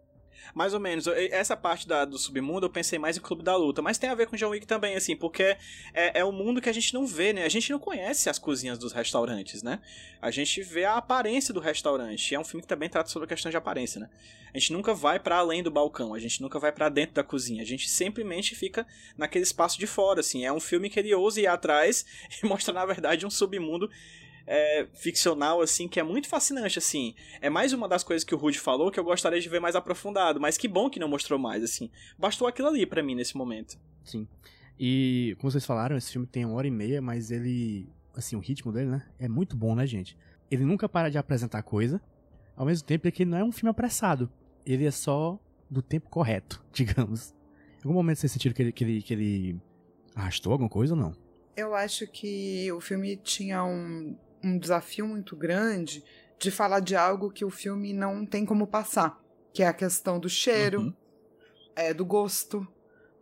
[0.54, 1.06] Mais ou menos.
[1.06, 4.14] Essa parte da, do submundo eu pensei mais em Clube da Luta, mas tem a
[4.14, 5.56] ver com John Wick também, assim, porque
[5.94, 7.44] é, é um mundo que a gente não vê, né?
[7.44, 9.80] A gente não conhece as cozinhas dos restaurantes, né?
[10.20, 12.34] A gente vê a aparência do restaurante.
[12.34, 14.08] É um filme que também trata sobre a questão de aparência, né?
[14.52, 17.22] A gente nunca vai para além do balcão, a gente nunca vai para dentro da
[17.22, 17.62] cozinha.
[17.62, 20.44] A gente simplesmente fica naquele espaço de fora, assim.
[20.44, 22.04] É um filme que ele ousa ir atrás
[22.42, 23.90] e mostra, na verdade, um submundo
[24.50, 27.14] é, ficcional, assim, que é muito fascinante, assim.
[27.40, 29.76] É mais uma das coisas que o Rude falou que eu gostaria de ver mais
[29.76, 31.90] aprofundado, mas que bom que não mostrou mais, assim.
[32.18, 33.78] Bastou aquilo ali para mim nesse momento.
[34.02, 34.26] Sim.
[34.80, 37.86] E, como vocês falaram, esse filme tem uma hora e meia, mas ele.
[38.16, 39.06] Assim, o ritmo dele, né?
[39.18, 40.16] É muito bom, né, gente?
[40.50, 42.00] Ele nunca para de apresentar coisa,
[42.56, 44.30] ao mesmo tempo é que ele não é um filme apressado.
[44.64, 45.38] Ele é só
[45.70, 47.34] do tempo correto, digamos.
[47.76, 49.60] Em algum momento vocês sentiram que ele, que ele, que ele
[50.14, 51.14] arrastou alguma coisa ou não?
[51.54, 56.04] Eu acho que o filme tinha um, um desafio muito grande
[56.38, 59.18] de falar de algo que o filme não tem como passar,
[59.52, 60.94] que é a questão do cheiro, uhum.
[61.74, 62.66] é, do gosto,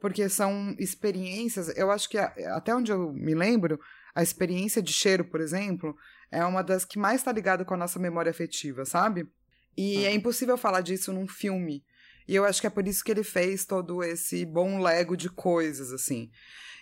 [0.00, 1.74] porque são experiências.
[1.76, 3.80] Eu acho que até onde eu me lembro,
[4.14, 5.96] a experiência de cheiro, por exemplo,
[6.30, 9.28] é uma das que mais está ligada com a nossa memória afetiva, sabe?
[9.76, 10.04] E uhum.
[10.04, 11.84] é impossível falar disso num filme.
[12.28, 15.30] E eu acho que é por isso que ele fez todo esse bom lego de
[15.30, 16.30] coisas, assim.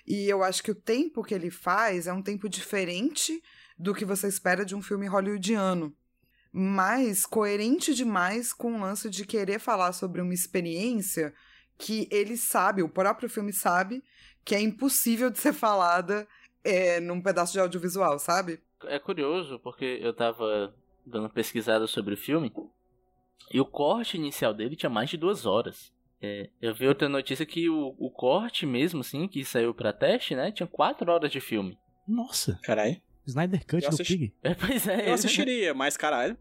[0.07, 3.43] E eu acho que o tempo que ele faz é um tempo diferente
[3.79, 5.95] do que você espera de um filme hollywoodiano.
[6.53, 11.35] Mas coerente demais com o lance de querer falar sobre uma experiência
[11.77, 14.03] que ele sabe, o próprio filme sabe,
[14.45, 16.27] que é impossível de ser falada
[16.63, 18.61] é, num pedaço de audiovisual, sabe?
[18.85, 22.53] É curioso, porque eu tava dando pesquisada sobre o filme
[23.53, 25.93] e o corte inicial dele tinha mais de duas horas.
[26.23, 30.35] É, eu vi outra notícia que o, o corte mesmo, assim, que saiu pra teste,
[30.35, 31.77] né, tinha quatro horas de filme.
[32.07, 32.59] Nossa!
[32.63, 33.01] Caralho.
[33.27, 34.33] Snyder Cut do Pig.
[34.43, 35.09] É, pois é.
[35.09, 36.37] Eu assistiria, mas caralho.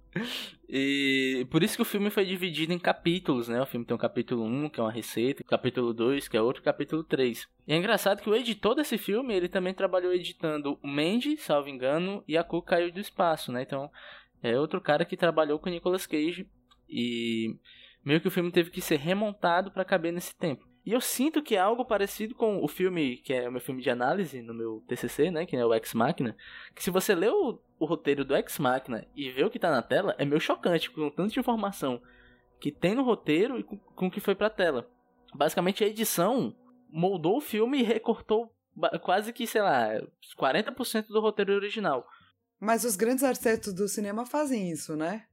[0.67, 3.61] E por isso que o filme foi dividido em capítulos, né?
[3.61, 6.61] O filme tem um capítulo 1, que é uma receita, capítulo 2, que é outro,
[6.61, 7.47] capítulo 3.
[7.67, 11.69] E é engraçado que o editor desse filme, ele também trabalhou editando o Mandy, salvo
[11.69, 13.61] engano, e a Cu caiu do espaço, né?
[13.61, 13.89] Então,
[14.41, 16.45] é outro cara que trabalhou com o Nicolas Cage
[16.89, 17.55] e
[18.03, 20.67] meio que o filme teve que ser remontado para caber nesse tempo.
[20.85, 23.81] E eu sinto que é algo parecido com o filme, que é o meu filme
[23.81, 26.35] de análise no meu TCC, né, que é o Ex Machina,
[26.75, 29.71] que se você lê o, o roteiro do Ex Machina e vê o que tá
[29.71, 32.01] na tela, é meio chocante com tanta informação
[32.59, 34.89] que tem no roteiro e com, com o que foi pra tela.
[35.33, 36.55] Basicamente a edição
[36.89, 38.53] moldou o filme e recortou
[39.01, 39.89] quase que, sei lá,
[40.37, 42.05] 40% do roteiro original.
[42.59, 45.25] Mas os grandes arquitetos do cinema fazem isso, né?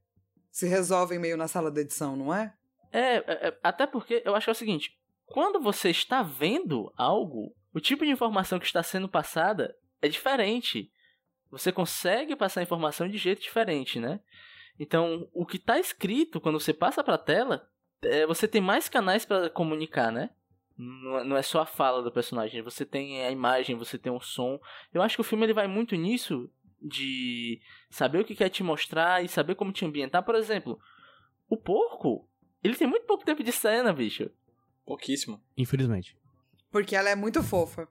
[0.51, 2.55] Se resolvem meio na sala de edição, não é?
[2.93, 5.00] É, é, é até porque eu acho que é o seguinte,
[5.31, 10.91] quando você está vendo algo, o tipo de informação que está sendo passada é diferente.
[11.53, 14.19] Você consegue passar a informação de jeito diferente, né?
[14.77, 17.71] Então, o que está escrito quando você passa para a tela,
[18.03, 20.31] é, você tem mais canais para comunicar, né?
[20.77, 24.59] Não é só a fala do personagem, você tem a imagem, você tem o som.
[24.93, 26.51] Eu acho que o filme ele vai muito nisso
[26.83, 30.25] de saber o que quer te mostrar e saber como te ambientar.
[30.25, 30.81] Por exemplo,
[31.49, 32.29] o porco,
[32.65, 34.29] ele tem muito pouco tempo de cena, bicho.
[34.91, 35.41] Pouquíssimo.
[35.57, 36.17] Infelizmente.
[36.69, 37.87] Porque ela é muito fofa.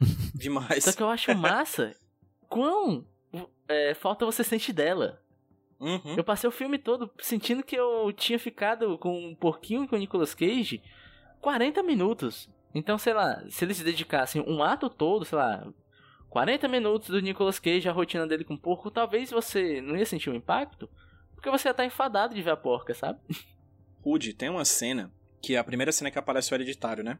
[0.34, 0.82] Demais.
[0.82, 1.94] Só que eu acho massa
[2.48, 3.04] quão
[3.68, 5.22] é, falta você sente dela.
[5.78, 6.14] Uhum.
[6.16, 9.96] Eu passei o filme todo sentindo que eu tinha ficado com um porquinho e com
[9.96, 10.82] o Nicolas Cage
[11.42, 12.48] 40 minutos.
[12.74, 15.70] Então, sei lá, se eles dedicassem um ato todo, sei lá,
[16.30, 20.30] 40 minutos do Nicolas Cage, a rotina dele com porco, talvez você não ia sentir
[20.30, 20.88] o um impacto,
[21.34, 23.20] porque você ia estar enfadado de ver a porca, sabe?
[24.02, 27.18] Rude, tem uma cena, que é a primeira cena que aparece o hereditário, né?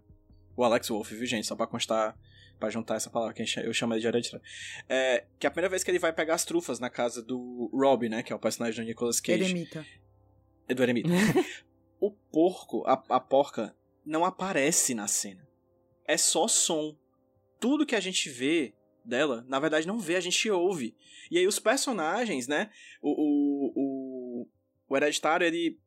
[0.57, 1.47] O Alex Wolff, viu, gente?
[1.47, 2.17] Só pra constar,
[2.59, 4.45] pra juntar essa palavra que eu chamo de hereditário.
[4.89, 7.71] É, que é a primeira vez que ele vai pegar as trufas na casa do
[7.73, 8.23] Rob, né?
[8.23, 9.45] Que é o personagem do Nicolas Cage.
[9.45, 9.87] Eremita.
[10.69, 11.09] É do Eremita.
[12.01, 15.47] o porco, a, a porca, não aparece na cena.
[16.07, 16.97] É só som.
[17.61, 18.73] Tudo que a gente vê
[19.05, 20.97] dela, na verdade não vê, a gente ouve.
[21.31, 22.71] E aí os personagens, né?
[23.01, 24.49] O, o, o,
[24.89, 25.79] o hereditário, ele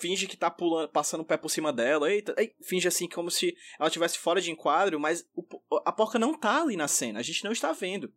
[0.00, 3.56] finge que tá pulando, passando o pé por cima dela, eita, finge assim como se
[3.78, 5.44] ela estivesse fora de enquadro, mas o,
[5.84, 8.12] a porca não tá ali na cena, a gente não está vendo.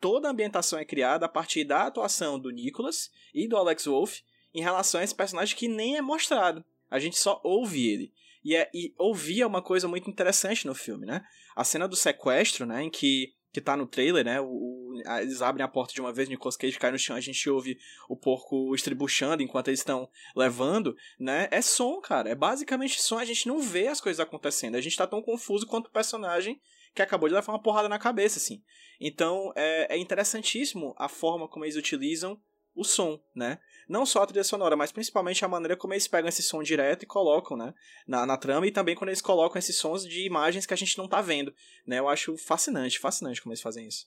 [0.00, 4.22] Toda a ambientação é criada a partir da atuação do Nicholas e do Alex Wolff
[4.52, 6.64] em relação a esse personagem que nem é mostrado.
[6.90, 8.12] A gente só ouve ele.
[8.44, 11.24] E, é, e ouvir é uma coisa muito interessante no filme, né?
[11.56, 14.40] A cena do sequestro, né, em que que tá no trailer, né?
[14.40, 17.48] O, eles abrem a porta de uma vez, Nicolas Cage cai no chão, a gente
[17.48, 21.46] ouve o porco estribuchando enquanto eles estão levando, né?
[21.52, 22.28] É som, cara.
[22.28, 24.74] É basicamente som, a gente não vê as coisas acontecendo.
[24.74, 26.60] A gente tá tão confuso quanto o personagem
[26.92, 28.60] que acabou de levar uma porrada na cabeça, assim.
[29.00, 32.36] Então, é, é interessantíssimo a forma como eles utilizam
[32.74, 33.60] o som, né?
[33.88, 37.02] Não só a trilha sonora, mas principalmente a maneira como eles pegam esse som direto
[37.02, 37.74] e colocam, né?
[38.06, 40.96] Na, na trama e também quando eles colocam esses sons de imagens que a gente
[40.98, 41.52] não tá vendo,
[41.86, 41.98] né?
[41.98, 44.06] Eu acho fascinante, fascinante como eles fazem isso.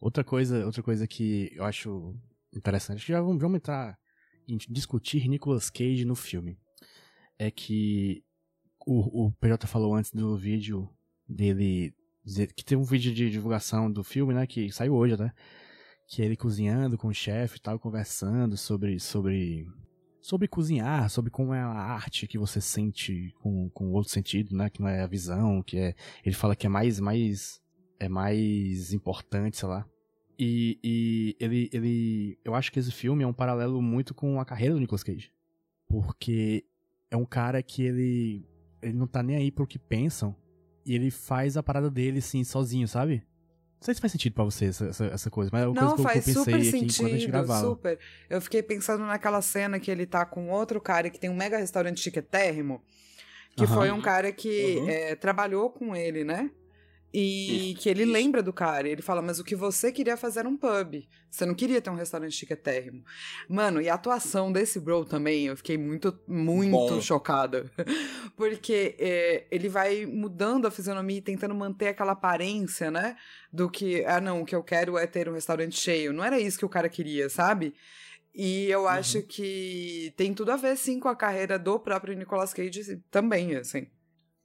[0.00, 2.14] Outra coisa, outra coisa que eu acho
[2.54, 3.98] interessante, já vamos, vamos entrar
[4.46, 6.58] em discutir Nicolas Cage no filme.
[7.38, 8.24] É que
[8.86, 10.88] o, o PJ falou antes do vídeo
[11.28, 15.32] dele dizer que tem um vídeo de divulgação do filme, né, que saiu hoje, né?
[16.08, 19.70] Que ele cozinhando com o chefe e tal, conversando sobre, sobre,
[20.22, 24.70] sobre cozinhar, sobre como é a arte que você sente com, com outro sentido, né?
[24.70, 25.94] Que não é a visão, que é.
[26.24, 27.60] Ele fala que é mais, mais,
[28.00, 29.86] é mais importante, sei lá.
[30.38, 34.46] E, e ele, ele, eu acho que esse filme é um paralelo muito com a
[34.46, 35.30] carreira do Nicolas Cage.
[35.86, 36.64] Porque
[37.10, 38.48] é um cara que ele,
[38.80, 40.34] ele não tá nem aí pro que pensam.
[40.86, 43.22] E ele faz a parada dele, assim, sozinho, sabe?
[43.80, 45.82] Não sei se faz sentido pra você essa, essa, essa coisa, mas é uma não,
[45.82, 47.68] coisa que eu, faz eu pensei super aqui sentido, enquanto a gente gravava.
[47.68, 47.98] Super.
[48.28, 51.58] Eu fiquei pensando naquela cena que ele tá com outro cara que tem um mega
[51.58, 52.82] restaurante chiquetérrimo,
[53.56, 53.74] que Aham.
[53.76, 54.90] foi um cara que Uhum.
[54.90, 56.50] é, trabalhou com ele, né?
[57.12, 58.12] E Isso, que ele isso.
[58.12, 58.88] lembra do cara.
[58.88, 61.06] Ele fala, mas o que você queria fazer era um pub.
[61.30, 63.02] Você não queria ter um restaurante chiquetérrimo.
[63.48, 67.00] Mano, e a atuação desse bro também, eu fiquei muito, muito Bom.
[67.00, 67.70] chocada.
[68.36, 73.16] Porque é, ele vai mudando a fisionomia e tentando manter aquela aparência, né?
[73.50, 76.12] Do que, ah, não, o que eu quero é ter um restaurante cheio.
[76.12, 77.74] Não era isso que o cara queria, sabe?
[78.34, 82.54] E eu acho que tem tudo a ver, sim, com a carreira do próprio Nicolas
[82.54, 83.88] Cage também, assim.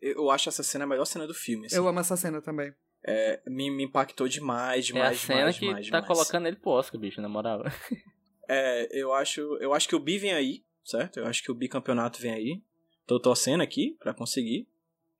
[0.03, 1.65] Eu, acho essa cena a melhor cena do filme.
[1.65, 1.75] assim.
[1.75, 2.73] Eu amo essa cena também.
[3.05, 6.07] É, me, me impactou demais, é demais, a cena demais, que demais, tá demais.
[6.07, 7.63] colocando ele pro Oscar, bicho, na moral.
[8.45, 11.17] É, eu acho, eu acho que o Bi vem aí, certo?
[11.17, 12.61] Eu acho que o bicampeonato vem aí.
[13.07, 14.67] Tô torcendo aqui pra conseguir,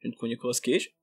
[0.04, 0.93] junto com o Nicolas Cage.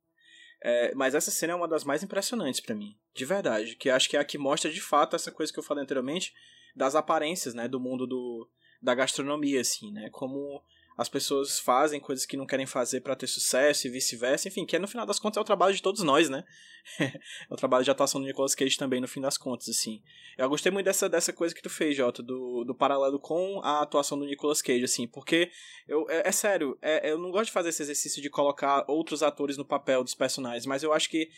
[0.63, 4.09] É, mas essa cena é uma das mais impressionantes pra mim, de verdade, que acho
[4.11, 6.35] que é a que mostra de fato essa coisa que eu falei anteriormente
[6.77, 8.47] das aparências, né, do mundo do,
[8.83, 10.63] da gastronomia, assim, né, como
[10.97, 14.77] as pessoas fazem coisas que não querem fazer pra ter sucesso e vice-versa, enfim, que
[14.77, 16.45] é, no final das contas é o trabalho de todos nós, né,
[17.01, 17.13] é
[17.49, 20.03] o trabalho de atuação do Nicolas Cage também, no fim das contas, assim.
[20.37, 23.81] Eu gostei muito dessa, dessa coisa que tu fez, Jota, do, do paralelo com a
[23.83, 25.51] atuação do Nicolas Cage, assim, porque
[25.89, 29.23] eu, é, é sério, é, eu não gosto de fazer esse exercício de colocar outros
[29.23, 31.31] atores no papel dos personagens, mas eu acho que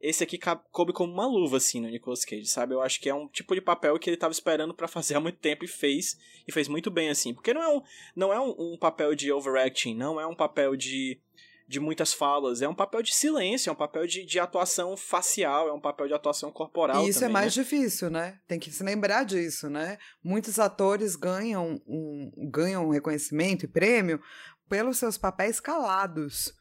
[0.00, 0.38] esse aqui
[0.70, 2.74] coube como uma luva, assim, no Nicolas Cage, sabe?
[2.74, 5.20] Eu acho que é um tipo de papel que ele tava esperando pra fazer há
[5.20, 7.34] muito tempo e fez, e fez muito bem, assim.
[7.34, 7.82] Porque não é um,
[8.14, 11.20] não é um, um papel de overacting, não é um papel de,
[11.66, 15.68] de muitas falas, é um papel de silêncio, é um papel de, de atuação facial,
[15.68, 17.62] é um papel de atuação corporal E isso é também, mais né?
[17.64, 18.38] difícil, né?
[18.46, 19.98] Tem que se lembrar disso, né?
[20.22, 24.20] Muitos atores ganham um, ganham reconhecimento e prêmio
[24.68, 26.56] pelos seus papéis calados.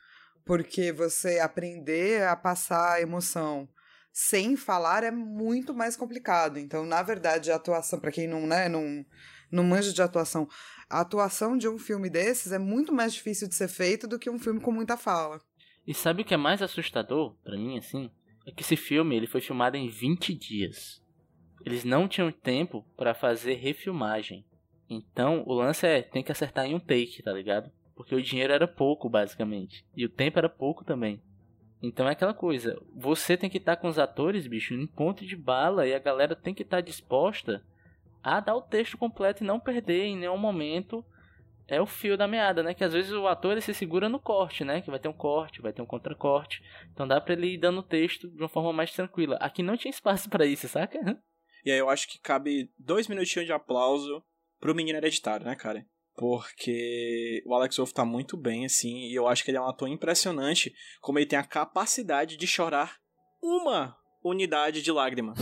[0.47, 3.67] Porque você aprender a passar a emoção
[4.13, 6.57] sem falar é muito mais complicado.
[6.57, 9.05] Então, na verdade, a atuação, para quem não, né, não,
[9.51, 10.47] não manja de atuação,
[10.89, 14.29] a atuação de um filme desses é muito mais difícil de ser feito do que
[14.29, 15.39] um filme com muita fala.
[15.85, 18.09] E sabe o que é mais assustador pra mim, assim?
[18.47, 21.01] É que esse filme ele foi filmado em 20 dias.
[21.65, 24.45] Eles não tinham tempo pra fazer refilmagem.
[24.89, 27.69] Então, o lance é, tem que acertar em um take, tá ligado?
[27.97, 29.83] Porque o dinheiro era pouco, basicamente.
[29.95, 31.19] E o tempo era pouco também.
[31.81, 35.35] Então é aquela coisa, você tem que estar com os atores, bicho, em ponto de
[35.35, 37.63] bala e a galera tem que estar disposta
[38.23, 41.05] a dar o texto completo e não perder em nenhum momento
[41.67, 42.73] é o fio da meada, né?
[42.73, 44.81] Que às vezes o ator ele se segura no corte, né?
[44.81, 46.63] Que vai ter um corte, vai ter um contracorte.
[46.93, 49.35] Então dá pra ele ir dando o texto de uma forma mais tranquila.
[49.37, 50.99] Aqui não tinha espaço para isso, saca?
[51.65, 54.23] E aí eu acho que cabe dois minutinhos de aplauso
[54.59, 55.85] pro menino hereditário, né, cara?
[56.17, 59.67] Porque o Alex Wolff tá muito bem, assim, e eu acho que ele é um
[59.67, 62.97] ator impressionante, como ele tem a capacidade de chorar
[63.41, 65.35] uma unidade de lágrima.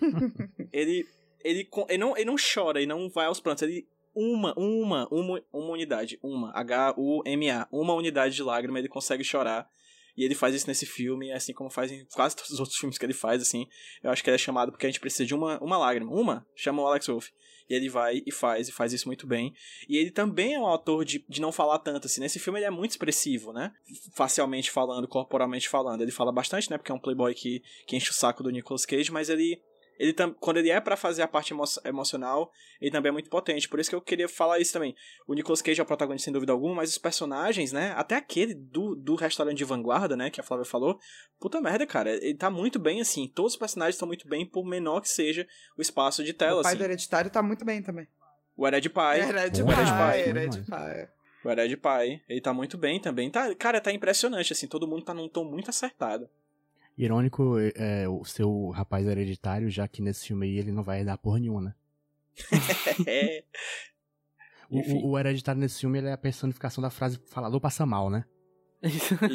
[0.72, 1.06] ele,
[1.44, 5.42] ele, ele, não, ele não chora, ele não vai aos prantos, ele uma, uma, uma,
[5.52, 9.68] uma unidade, uma, H-U-M-A, uma unidade de lágrima ele consegue chorar.
[10.16, 12.96] E ele faz isso nesse filme, assim como faz em quase todos os outros filmes
[12.96, 13.66] que ele faz, assim.
[14.02, 16.10] Eu acho que ele é chamado porque a gente precisa de uma, uma lágrima.
[16.12, 17.32] Uma, chama o Alex Wolff.
[17.68, 19.54] E ele vai e faz, e faz isso muito bem.
[19.88, 22.20] E ele também é um autor de, de não falar tanto, assim.
[22.20, 23.72] Nesse filme ele é muito expressivo, né?
[24.14, 26.02] Facialmente falando, corporalmente falando.
[26.02, 26.78] Ele fala bastante, né?
[26.78, 29.62] Porque é um playboy que, que enche o saco do Nicolas Cage, mas ele
[29.98, 33.30] ele tam, quando ele é para fazer a parte emo emocional, ele também é muito
[33.30, 33.68] potente.
[33.68, 34.94] Por isso que eu queria falar isso também.
[35.26, 37.92] O Nicolas Cage é o protagonista sem dúvida alguma, mas os personagens, né?
[37.96, 40.30] Até aquele do, do restaurante de vanguarda, né?
[40.30, 40.98] Que a Flávia falou.
[41.38, 42.10] Puta merda, cara.
[42.10, 43.28] Ele tá muito bem, assim.
[43.28, 46.60] Todos os personagens estão muito bem, por menor que seja o espaço de tela.
[46.60, 46.78] O pai assim.
[46.78, 48.08] do Hereditário tá muito bem também.
[48.56, 49.20] O Hered Pai.
[49.20, 49.74] Hered o Pai.
[49.84, 50.20] Pai.
[50.28, 51.08] Hered Pai.
[51.44, 52.22] O Hered Pai.
[52.28, 53.30] Ele tá muito bem também.
[53.30, 54.66] Tá, cara, tá impressionante, assim.
[54.66, 56.28] Todo mundo tá num tom muito acertado.
[56.96, 61.18] Irônico é, o seu rapaz hereditário, já que nesse filme aí ele não vai dar
[61.18, 61.74] porra nenhuma, né?
[63.06, 63.44] é.
[64.70, 68.08] O, o, o, hereditário nesse filme ele é a personificação da frase falador passa mal,
[68.08, 68.24] né?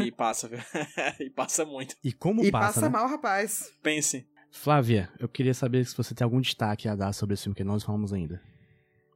[0.06, 0.60] e passa, viu?
[1.20, 1.96] e passa muito.
[2.04, 2.90] E como e passa, passa né?
[2.90, 3.72] mal, rapaz.
[3.82, 4.28] Pense.
[4.52, 7.64] Flávia, eu queria saber se você tem algum destaque a dar sobre esse filme que
[7.64, 8.42] nós falamos ainda.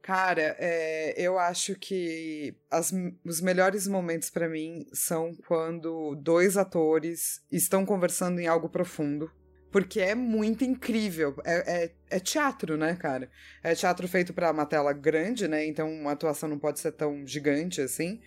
[0.04, 2.92] Cara, é, eu acho que as,
[3.24, 9.32] os melhores momentos para mim são quando dois atores estão conversando em algo profundo.
[9.72, 11.34] Porque é muito incrível.
[11.42, 13.30] É, é, é teatro, né, cara?
[13.62, 15.64] É teatro feito para uma tela grande, né?
[15.64, 18.20] Então uma atuação não pode ser tão gigante assim.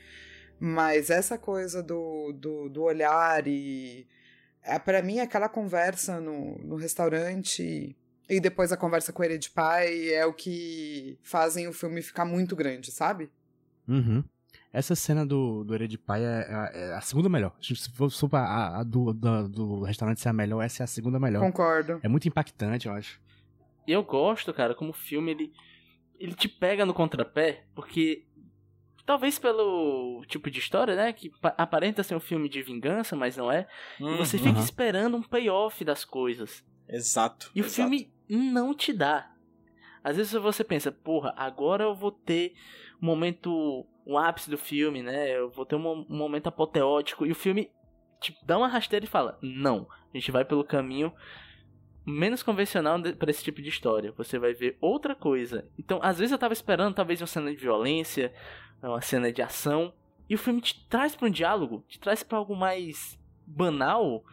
[0.59, 4.07] Mas essa coisa do, do, do olhar e.
[4.63, 7.95] É, para mim, aquela conversa no, no restaurante
[8.29, 12.25] e depois a conversa com ele de pai é o que fazem o filme ficar
[12.25, 13.29] muito grande, sabe?
[13.87, 14.23] Uhum.
[14.71, 17.55] Essa cena do, do Herê de Pai é, é, é, a segunda melhor.
[17.61, 21.19] Se for a, a do, do, do, restaurante ser a melhor, essa é a segunda
[21.19, 21.39] melhor.
[21.39, 21.99] Concordo.
[22.03, 23.19] É muito impactante, eu acho.
[23.87, 25.53] E eu gosto, cara, como o filme ele,
[26.19, 28.25] ele te pega no contrapé, porque
[29.05, 33.49] talvez pelo tipo de história, né, que aparenta ser um filme de vingança, mas não
[33.49, 33.67] é.
[33.99, 34.15] Uhum.
[34.15, 36.63] E você fica esperando um payoff das coisas.
[36.89, 37.49] Exato.
[37.55, 37.71] E exato.
[37.71, 39.31] o filme não te dá.
[40.03, 42.53] Às vezes você pensa, porra, agora eu vou ter
[43.01, 45.37] um momento, um ápice do filme, né?
[45.37, 47.25] Eu vou ter um, momento apoteótico.
[47.25, 47.69] E o filme
[48.19, 51.13] te dá uma rasteira e fala: Não, a gente vai pelo caminho
[52.07, 54.13] menos convencional para esse tipo de história.
[54.13, 55.69] Você vai ver outra coisa.
[55.77, 58.33] Então, às vezes eu tava esperando talvez uma cena de violência,
[58.81, 59.93] uma cena de ação.
[60.29, 64.23] E o filme te traz para um diálogo, te traz para algo mais banal.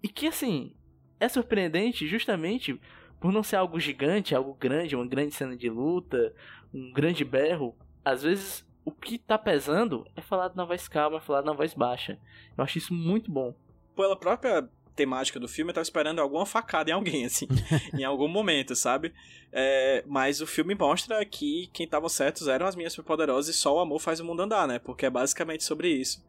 [0.00, 0.76] E que, assim,
[1.18, 2.80] é surpreendente justamente
[3.24, 6.34] por não ser algo gigante, algo grande, uma grande cena de luta,
[6.74, 11.20] um grande berro, às vezes o que tá pesando é falado na voz calma, é
[11.22, 12.18] falado na voz baixa.
[12.54, 13.54] Eu acho isso muito bom.
[13.96, 17.48] Pela própria temática do filme, eu tava esperando alguma facada em alguém, assim,
[17.98, 19.14] em algum momento, sabe?
[19.50, 23.74] É, mas o filme mostra que quem estavam certos eram as minhas superpoderosas e só
[23.74, 24.78] o amor faz o mundo andar, né?
[24.78, 26.22] Porque é basicamente sobre isso.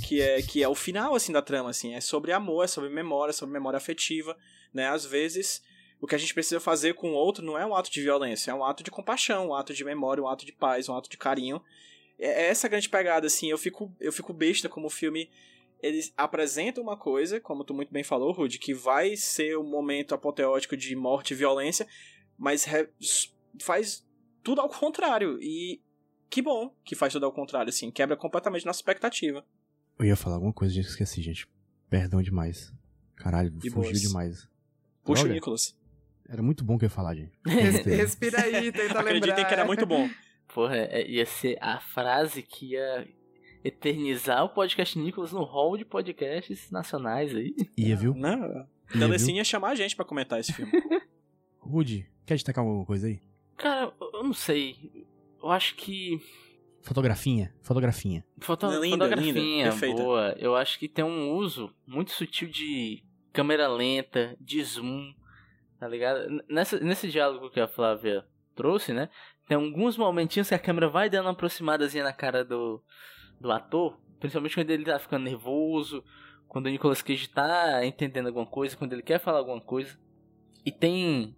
[0.00, 1.92] Que é, que é o final, assim, da trama, assim.
[1.92, 4.36] É sobre amor, é sobre memória, é sobre memória afetiva,
[4.72, 4.86] né?
[4.86, 5.65] Às vezes
[6.00, 8.50] o que a gente precisa fazer com o outro não é um ato de violência,
[8.50, 11.08] é um ato de compaixão, um ato de memória, um ato de paz, um ato
[11.08, 11.60] de carinho.
[12.18, 15.28] É essa grande pegada, assim, eu fico, eu fico besta como o filme
[15.82, 20.14] eles apresentam uma coisa, como tu muito bem falou, Rude, que vai ser um momento
[20.14, 21.86] apoteótico de morte e violência,
[22.38, 22.66] mas
[23.60, 24.04] faz
[24.42, 25.38] tudo ao contrário.
[25.40, 25.80] E
[26.30, 29.44] que bom que faz tudo ao contrário, assim, quebra completamente nossa expectativa.
[29.98, 31.46] Eu ia falar alguma coisa e esqueci, gente.
[31.88, 32.72] Perdão demais.
[33.14, 34.00] Caralho, De fugiu boas.
[34.00, 34.48] demais.
[35.04, 35.30] Puxa Droga.
[35.30, 35.75] o Nicolas.
[36.28, 37.32] Era muito bom o que eu ia falar, gente.
[37.88, 39.00] Respira aí, tenta lembrar.
[39.02, 40.08] Acreditem que era muito bom.
[40.52, 43.06] Porra, é- ia ser a frase que ia
[43.64, 47.54] eternizar o podcast Nicolas no hall de podcasts nacionais aí.
[47.76, 48.14] Ia, viu?
[48.14, 48.66] Não, Ia,
[48.98, 50.70] Telecine ia chamar a gente pra comentar esse filme.
[51.58, 53.20] Rude, quer destacar alguma coisa aí?
[53.56, 54.76] Cara, eu não sei.
[55.42, 56.20] Eu acho que.
[56.82, 58.24] Fotografinha, fotografinha.
[58.38, 60.02] Foto Linda, fotografia linda, perfeita.
[60.02, 60.36] boa.
[60.38, 65.12] Eu acho que tem um uso muito sutil de câmera lenta, de zoom,
[65.78, 66.42] tá ligado?
[66.48, 68.24] Nessa, nesse diálogo que a Flávia
[68.54, 69.08] trouxe, né?
[69.46, 72.82] Tem alguns momentinhos que a câmera vai dando uma aproximadazinha na cara do,
[73.40, 76.02] do ator, principalmente quando ele tá ficando nervoso,
[76.48, 79.98] quando o Nicolas Cage tá entendendo alguma coisa, quando ele quer falar alguma coisa.
[80.64, 81.36] E tem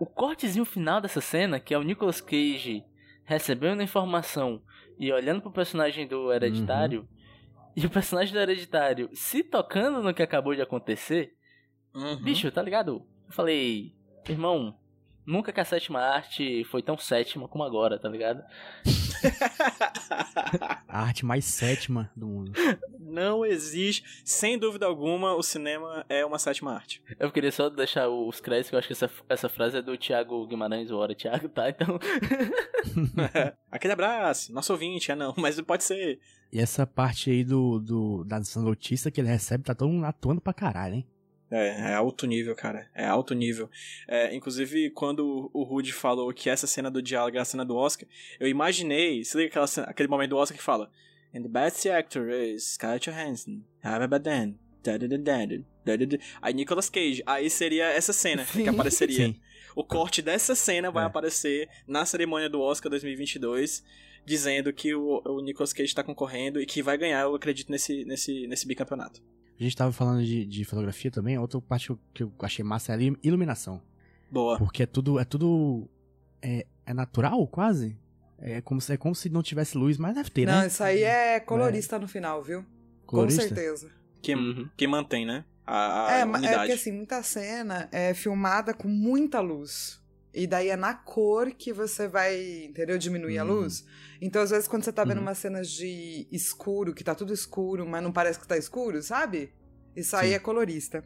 [0.00, 2.84] o cortezinho final dessa cena, que é o Nicolas Cage
[3.24, 4.62] recebendo a informação
[4.98, 7.06] e olhando pro personagem do Hereditário,
[7.76, 11.34] e o personagem do Hereditário se tocando no que acabou de acontecer,
[11.94, 12.16] Uhum.
[12.16, 13.06] bicho, tá ligado?
[13.28, 13.92] Eu falei,
[14.28, 14.74] irmão,
[15.24, 18.42] nunca que a sétima arte foi tão sétima como agora, tá ligado?
[20.88, 22.52] A arte mais sétima do mundo.
[22.98, 24.22] Não existe.
[24.24, 27.02] Sem dúvida alguma, o cinema é uma sétima arte.
[27.18, 29.98] Eu queria só deixar os créditos, que eu acho que essa, essa frase é do
[29.98, 31.68] Thiago Guimarães, o Hora Thiago, tá?
[31.68, 31.98] Então,
[33.70, 36.18] Aquele abraço, nosso ouvinte, é não, mas pode ser.
[36.52, 40.40] E essa parte aí do, do, das notícias que ele recebe, tá todo mundo atuando
[40.40, 41.06] pra caralho, hein?
[41.50, 42.90] É, é alto nível, cara.
[42.94, 43.70] É alto nível.
[44.06, 47.74] É, inclusive, quando o Rudy falou que essa cena do diálogo é a cena do
[47.74, 48.06] Oscar,
[48.38, 49.24] eu imaginei.
[49.24, 50.90] Se liga aquela cena- aquele momento do Oscar que fala:
[51.34, 53.62] And the best actor is Scarlett Johansson.
[53.82, 56.18] Have a bad da.
[56.42, 57.22] Aí Nicolas Cage.
[57.26, 58.62] Aí seria essa cena Sim.
[58.64, 59.26] que apareceria.
[59.28, 59.36] Sim.
[59.74, 61.06] O corte dessa cena vai É.
[61.06, 63.84] aparecer na cerimônia do Oscar 2022,
[64.24, 68.04] dizendo que o, o Nicolas Cage tá concorrendo e que vai ganhar, eu acredito, nesse,
[68.04, 69.22] nesse, nesse bicampeonato.
[69.58, 72.96] A gente tava falando de, de fotografia também, outra parte que eu, achei massa é
[72.96, 73.82] a ilu- iluminação.
[74.30, 74.56] Boa.
[74.58, 75.18] Porque é tudo.
[75.18, 75.88] É tudo.
[76.40, 77.98] É, é natural, quase?
[78.38, 80.66] É como, se, é como se não tivesse luz, mas deve ter, Não, né?
[80.68, 82.64] isso aí é colorista no final, viu?
[83.04, 83.42] Colorista?
[83.42, 83.90] Com certeza.
[84.22, 84.68] Que, Uhum.
[84.76, 85.44] que mantém, né?
[85.66, 86.56] A, a É, é unidade.
[86.56, 90.00] porque assim, muita cena é filmada com muita luz.
[90.38, 92.96] E daí é na cor que você vai, entendeu?
[92.96, 93.48] Diminuir a Hum.
[93.48, 93.84] luz.
[94.20, 95.22] Então, às vezes, quando você tá vendo Uhum.
[95.24, 99.52] umas cenas de escuro, que tá tudo escuro, mas não parece que tá escuro, sabe?
[99.96, 100.34] Isso aí Sim.
[100.34, 101.04] é colorista.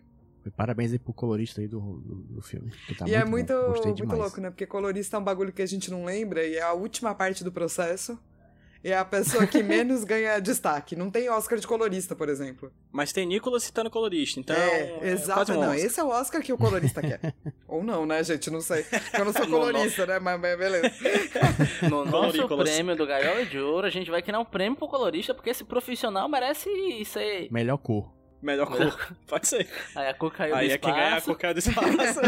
[0.56, 2.70] Parabéns aí pro colorista aí do, do, do filme.
[2.98, 4.18] tá e é muito, Gostei muito demais.
[4.20, 4.50] louco, né?
[4.50, 7.44] Porque colorista é um bagulho que a gente não lembra e é a última parte
[7.44, 8.18] do processo.
[8.84, 10.96] É a pessoa que menos ganha destaque.
[10.96, 12.72] Não tem Oscar de colorista, por exemplo.
[12.90, 14.56] Mas tem Nicolas citando colorista, então.
[14.56, 15.52] é, quase exato.
[15.52, 15.76] um não, Oscar.
[15.86, 17.34] esse é o Oscar que o colorista quer.
[17.68, 18.50] Ou não, né, gente?
[18.50, 18.84] Não sei.
[19.16, 20.18] Eu não sou colorista, né?
[20.18, 20.90] Mas, mas beleza.
[21.88, 22.70] no nosso Colorícolas.
[22.70, 25.64] prêmio do Gaiola de Ouro, a gente vai criar um prêmio pro colorista, porque esse
[25.64, 26.68] profissional merece
[27.04, 27.48] ser...
[27.52, 28.12] Melhor cor.
[28.42, 29.14] Melhor cor.
[29.28, 29.68] Pode ser.
[29.94, 31.26] Aí a cor caiu Aí do é quem ganhar a espaço.
[31.26, 32.20] cor caiu do espaço.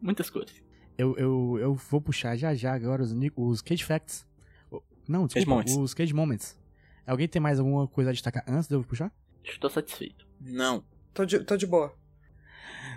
[0.00, 0.54] Muitas cores.
[0.96, 4.26] Eu, eu, eu vou puxar já já agora os, os Cage Facts.
[5.08, 5.76] Não, desculpa, Moments.
[5.76, 6.58] os Cage Moments.
[7.06, 9.12] Alguém tem mais alguma coisa a destacar antes de eu puxar?
[9.44, 10.26] Estou satisfeito.
[10.40, 10.84] Não.
[11.14, 11.94] Tô de, tô de boa.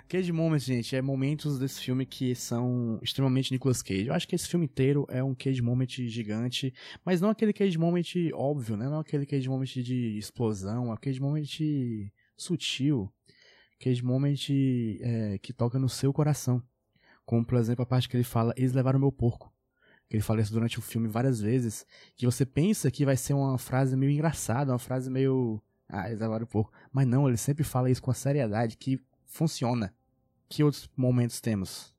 [0.07, 4.07] Cage Moments, gente, é momentos desse filme que são extremamente Nicolas Cage.
[4.07, 6.73] Eu acho que esse filme inteiro é um Cage Moment gigante,
[7.05, 8.03] mas não aquele Cage Moment
[8.33, 8.89] óbvio, né?
[8.89, 11.47] Não aquele Cage Moment de explosão, é um Cage Moment
[12.35, 13.13] sutil.
[13.79, 14.49] Cage Moment
[14.99, 16.61] é, que toca no seu coração.
[17.23, 19.53] Como, por exemplo, a parte que ele fala, eles levaram meu porco.
[20.09, 21.85] Que ele fala isso durante o filme várias vezes.
[22.15, 25.61] Que você pensa que vai ser uma frase meio engraçada, uma frase meio.
[25.87, 26.71] Ah, eles levaram o porco.
[26.91, 29.93] Mas não, ele sempre fala isso com a seriedade que funciona.
[30.47, 31.93] Que outros momentos temos?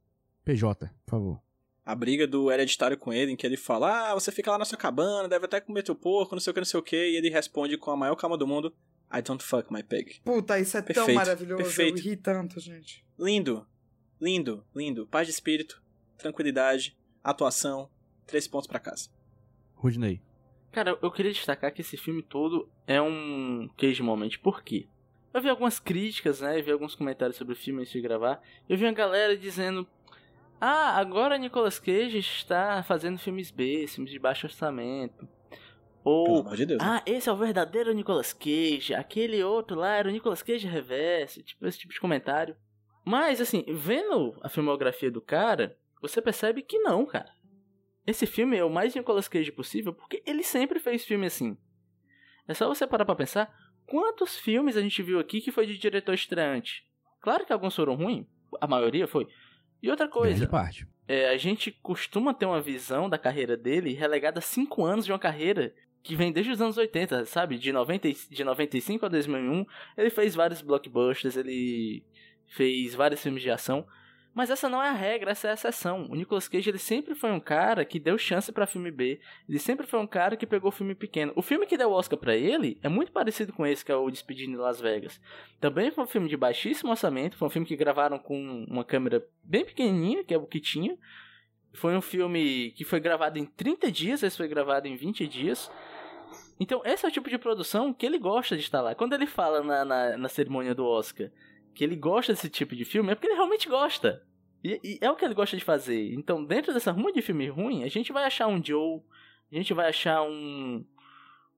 [0.45, 1.43] PJ, por favor.
[1.85, 4.65] A briga do hereditário com ele, em que ele fala: Ah, você fica lá na
[4.65, 6.97] sua cabana, deve até comer teu porco, não sei o que, não sei o que.
[6.97, 8.75] E ele responde com a maior calma do mundo:
[9.13, 10.21] I don't fuck my pig.
[10.25, 11.63] Puta, isso é tão Perfeito, maravilhoso.
[11.63, 11.99] perfeito.
[11.99, 13.05] Eu ri tanto, gente.
[13.19, 13.67] Lindo,
[14.21, 15.07] lindo, lindo.
[15.07, 15.81] Paz de espírito,
[16.19, 17.89] tranquilidade, atuação.
[18.31, 19.09] Três pontos pra casa.
[19.75, 20.23] Rudney.
[20.71, 24.31] Cara, eu queria destacar que esse filme todo é um cage moment.
[24.41, 24.87] Por quê?
[25.35, 26.59] Eu vi algumas críticas, né?
[26.61, 28.41] Eu vi alguns comentários sobre o filme antes de gravar.
[28.69, 29.87] Eu vi uma galera dizendo:
[30.61, 35.29] Ah, agora Nicolas Cage está fazendo filmes B, filmes de baixo orçamento.
[36.03, 36.81] Pelo Ou, amor de Deus.
[36.81, 36.89] né?
[36.89, 41.43] ah, esse é o verdadeiro Nicolas Cage, aquele outro lá era o Nicolas Cage reverso,
[41.43, 42.57] tipo, esse tipo de comentário.
[43.05, 47.31] Mas, assim, vendo a filmografia do cara, você percebe que não, cara.
[48.07, 51.57] Esse filme é o mais Nicolas Cage possível porque ele sempre fez filme assim.
[52.49, 53.53] É só você parar pra pensar
[53.87, 56.85] quantos filmes a gente viu aqui que foi de diretor estreante.
[57.21, 58.27] Claro que alguns foram ruins,
[58.61, 59.27] a maioria foi.
[59.83, 60.87] E outra coisa, parte.
[61.07, 65.13] é, a gente costuma ter uma visão da carreira dele relegada a 5 anos de
[65.13, 67.59] uma carreira que vem desde os anos 80, sabe?
[67.59, 69.65] De, 90, e- de 95 a 2001,
[69.97, 72.05] ele fez vários blockbusters, ele
[72.49, 73.87] fez vários filmes de ação.
[74.33, 76.07] Mas essa não é a regra, essa é a exceção.
[76.09, 79.21] O Nicolas Cage ele sempre foi um cara que deu chance pra filme B.
[79.49, 81.33] Ele sempre foi um cara que pegou filme pequeno.
[81.35, 84.09] O filme que deu Oscar pra ele é muito parecido com esse, que é o
[84.09, 85.21] Despedindo em Las Vegas.
[85.61, 89.27] Também foi um filme de baixíssimo orçamento, foi um filme que gravaram com uma câmera
[89.43, 90.97] bem pequenininha, que é o que tinha.
[91.73, 95.71] Foi um filme que foi gravado em 30 dias, esse foi gravado em 20 dias.
[96.59, 98.95] Então, esse é o tipo de produção que ele gosta de estar lá.
[98.95, 101.31] Quando ele fala na, na, na cerimônia do Oscar
[101.75, 104.23] que ele gosta desse tipo de filme, é porque ele realmente gosta.
[104.63, 106.13] E, e é o que ele gosta de fazer.
[106.15, 109.01] Então, dentro dessa ruma de filme ruim, a gente vai achar um Joe,
[109.51, 110.85] a gente vai achar um.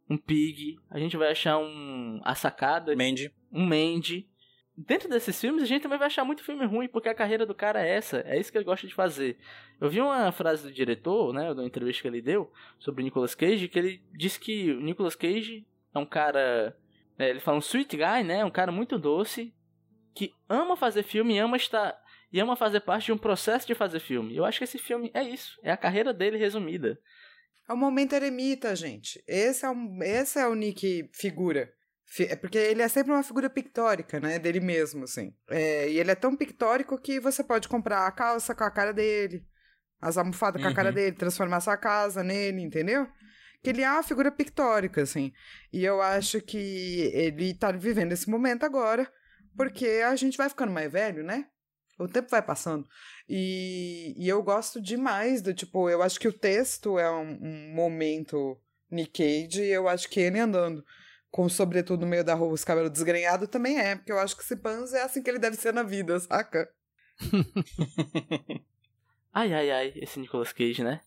[0.09, 2.21] um Pig, a gente vai achar um.
[2.25, 3.33] A Sacada, Mandy.
[3.51, 4.29] um Mandy.
[4.77, 7.55] dentro desses filmes a gente também vai achar muito filme ruim, porque a carreira do
[7.55, 9.37] cara é essa, é isso que ele gosta de fazer.
[9.81, 13.35] Eu vi uma frase do diretor, né, da entrevista que ele deu sobre o Nicolas
[13.35, 16.77] Cage, que ele disse que o Nicolas Cage é um cara,
[17.19, 19.53] é, ele fala um sweet guy, né, um cara muito doce,
[20.15, 22.01] que ama fazer filme e ama estar
[22.33, 24.35] e ama fazer parte de um processo de fazer filme.
[24.35, 26.99] Eu acho que esse filme é isso, é a carreira dele resumida.
[27.69, 29.23] É o momento eremita, gente.
[29.27, 31.73] Esse é o, esse é o Nick figura.
[32.21, 34.39] É porque ele é sempre uma figura pictórica, né?
[34.39, 35.35] Dele mesmo, assim.
[35.49, 38.93] É, e ele é tão pictórico que você pode comprar a calça com a cara
[38.93, 39.47] dele,
[40.01, 40.69] as almofadas uhum.
[40.69, 40.95] com a cara uhum.
[40.95, 43.07] dele, transformar sua casa nele, entendeu?
[43.63, 45.33] Que ele é uma figura pictórica, assim.
[45.73, 49.11] E eu acho que ele tá vivendo esse momento agora,
[49.57, 51.47] porque a gente vai ficando mais velho, né?
[51.99, 52.87] O tempo vai passando.
[53.29, 57.75] E, e eu gosto demais do tipo, eu acho que o texto é um, um
[57.75, 60.85] momento Nick Cage, e eu acho que ele andando
[61.31, 64.43] com sobretudo no meio da rua, os cabelos desgrenhados também é, porque eu acho que
[64.43, 66.69] esse Pans é assim que ele deve ser na vida, saca?
[69.33, 71.01] ai, ai, ai, esse Nicolas Cage, né?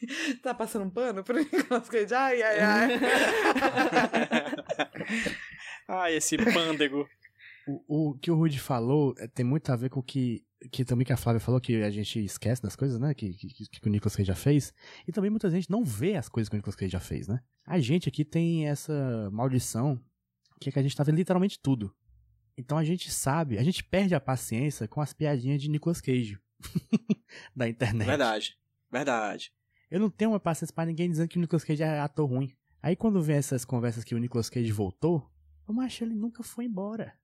[0.42, 2.14] tá passando um pano pro Nicolas Cage?
[2.14, 3.00] Ai, ai, ai.
[5.88, 7.08] ai, esse pândego.
[7.68, 10.42] O, o que o Rudy falou é, tem muito a ver com o que,
[10.72, 13.12] que também que a Flávia falou, que a gente esquece das coisas, né?
[13.14, 14.72] Que, que, que o Nicolas Cage já fez.
[15.06, 17.40] E também muita gente não vê as coisas que o Nicolas Cage já fez, né?
[17.66, 20.00] A gente aqui tem essa maldição
[20.58, 21.94] que é que a gente tá vendo literalmente tudo.
[22.56, 26.38] Então a gente sabe, a gente perde a paciência com as piadinhas de Nicolas Cage
[27.54, 28.06] da internet.
[28.06, 28.58] Verdade,
[28.90, 29.52] verdade.
[29.90, 32.52] Eu não tenho uma paciência para ninguém dizendo que o Nicolas Cage é ator ruim.
[32.82, 35.30] Aí quando vem essas conversas que o Nicolas Cage voltou,
[35.68, 37.14] eu acho que ele nunca foi embora.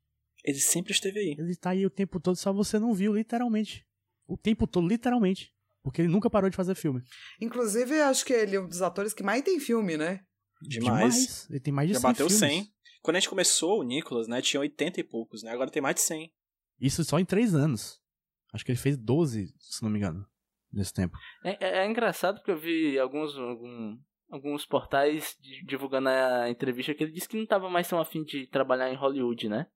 [0.45, 1.35] Ele sempre esteve aí.
[1.39, 3.87] Ele tá aí o tempo todo, só você não viu, literalmente.
[4.27, 5.53] O tempo todo, literalmente.
[5.83, 7.03] Porque ele nunca parou de fazer filme.
[7.41, 10.21] Inclusive, acho que ele é um dos atores que mais tem filme, né?
[10.63, 11.15] Demais.
[11.15, 11.51] Demais.
[11.51, 12.55] Ele tem mais de Já 100 bateu filmes.
[12.55, 12.75] 100.
[13.03, 15.51] Quando a gente começou, o Nicolas, né, tinha 80 e poucos, né?
[15.51, 16.33] Agora tem mais de 100.
[16.81, 18.01] Isso só em 3 anos.
[18.53, 20.27] Acho que ele fez 12, se não me engano,
[20.73, 21.17] nesse tempo.
[21.45, 23.99] É, é, é engraçado porque eu vi alguns, algum,
[24.31, 25.37] alguns portais
[25.67, 28.97] divulgando a entrevista que ele disse que não estava mais tão afim de trabalhar em
[28.97, 29.67] Hollywood, né?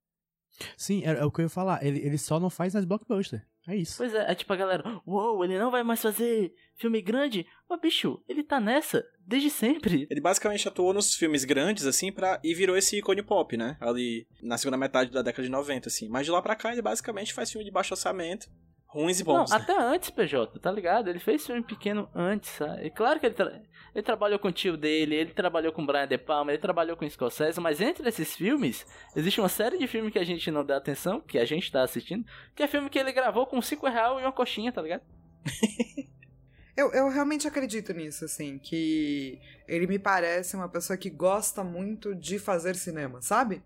[0.77, 1.83] Sim, é, é, o que eu ia falar.
[1.83, 3.45] Ele, ele só não faz nas blockbuster.
[3.67, 3.97] É isso.
[3.97, 7.45] Pois é, é tipo a galera, uou, wow, ele não vai mais fazer filme grande?
[7.69, 10.07] Mas bicho, ele tá nessa desde sempre.
[10.09, 12.39] Ele basicamente atuou nos filmes grandes, assim, pra...
[12.43, 13.77] e virou esse ícone pop, né?
[13.79, 16.09] Ali na segunda metade da década de 90, assim.
[16.09, 18.49] Mas de lá pra cá ele basicamente faz filme de baixo orçamento
[18.89, 19.49] ruins e bons.
[19.49, 19.63] Não, né?
[19.63, 21.09] até antes, PJ, tá ligado?
[21.09, 22.87] Ele fez filme pequeno antes, sabe?
[22.87, 23.61] E claro que ele, tra...
[23.93, 27.07] ele trabalhou com o tio dele, ele trabalhou com Brian De Palma, ele trabalhou com
[27.07, 28.85] Scorsese, mas entre esses filmes,
[29.15, 31.83] existe uma série de filmes que a gente não dá atenção, que a gente tá
[31.83, 32.25] assistindo,
[32.55, 35.03] que é filme que ele gravou com 5 real e uma coxinha, tá ligado?
[36.75, 42.15] eu, eu realmente acredito nisso, assim, que ele me parece uma pessoa que gosta muito
[42.15, 43.61] de fazer cinema, sabe?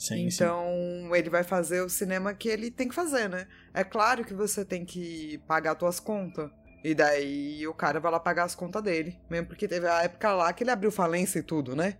[0.00, 1.14] Sim, então, sim.
[1.14, 3.46] ele vai fazer o cinema que ele tem que fazer, né?
[3.74, 6.50] É claro que você tem que pagar suas contas.
[6.82, 9.20] E daí o cara vai lá pagar as contas dele.
[9.28, 11.98] Mesmo porque teve a época lá que ele abriu falência e tudo, né?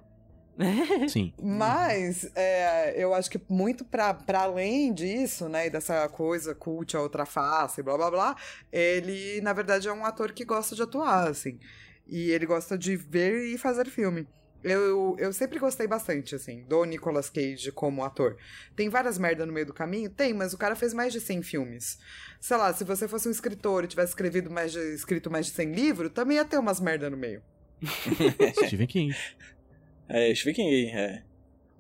[1.10, 1.34] Sim.
[1.42, 7.02] Mas é, eu acho que muito para além disso, né, e dessa coisa cult a
[7.02, 8.36] outra face, blá blá blá,
[8.72, 11.58] ele na verdade é um ator que gosta de atuar, assim.
[12.06, 14.26] E ele gosta de ver e fazer filme.
[14.62, 18.36] Eu, eu sempre gostei bastante, assim, do Nicolas Cage como ator.
[18.76, 20.10] Tem várias merdas no meio do caminho?
[20.10, 21.98] Tem, mas o cara fez mais de 100 filmes.
[22.40, 25.52] Sei lá, se você fosse um escritor e tivesse escrevido mais de, escrito mais de
[25.52, 27.42] 100 livros, também ia ter umas merdas no meio.
[28.66, 29.16] Stephen King.
[30.08, 31.22] É, Stephen King, é.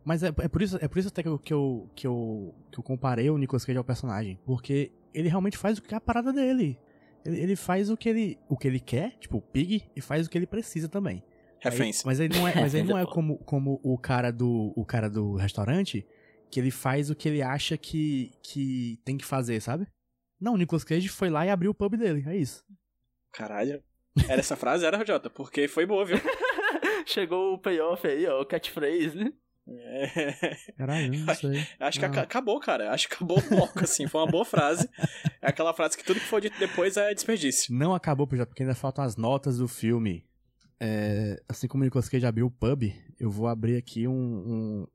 [0.02, 2.54] Mas é, é, por isso, é por isso até que eu, que, eu, que, eu,
[2.72, 4.38] que eu comparei o Nicolas Cage ao personagem.
[4.46, 6.78] Porque ele realmente faz o que é a parada dele.
[7.26, 10.26] Ele, ele faz o que ele, o que ele quer, tipo o Pig, e faz
[10.26, 11.22] o que ele precisa também.
[11.60, 12.02] Referência.
[12.02, 14.84] Aí, mas ele não é, mas ele não é como, como o cara do o
[14.84, 16.06] cara do restaurante
[16.50, 19.86] que ele faz o que ele acha que, que tem que fazer, sabe?
[20.40, 22.64] Não, o Nicolas Cage foi lá e abriu o pub dele, é isso.
[23.32, 23.82] Caralho.
[24.28, 25.30] Era essa frase, era, Jota?
[25.30, 26.16] Porque foi boa, viu?
[27.06, 29.32] Chegou o payoff aí, ó, o catchphrase, né?
[29.68, 30.56] É.
[30.76, 31.64] Caralho, não sei.
[31.78, 32.90] Acho que acabou, cara.
[32.90, 34.08] Acho que acabou o bloco, assim.
[34.08, 34.88] Foi uma boa frase.
[35.40, 37.72] É aquela frase que tudo que for dito depois é desperdício.
[37.72, 40.26] Não acabou, porque ainda faltam as notas do filme.
[40.80, 44.86] É, assim como o Nicolas Cage abriu o pub, eu vou abrir aqui um, um,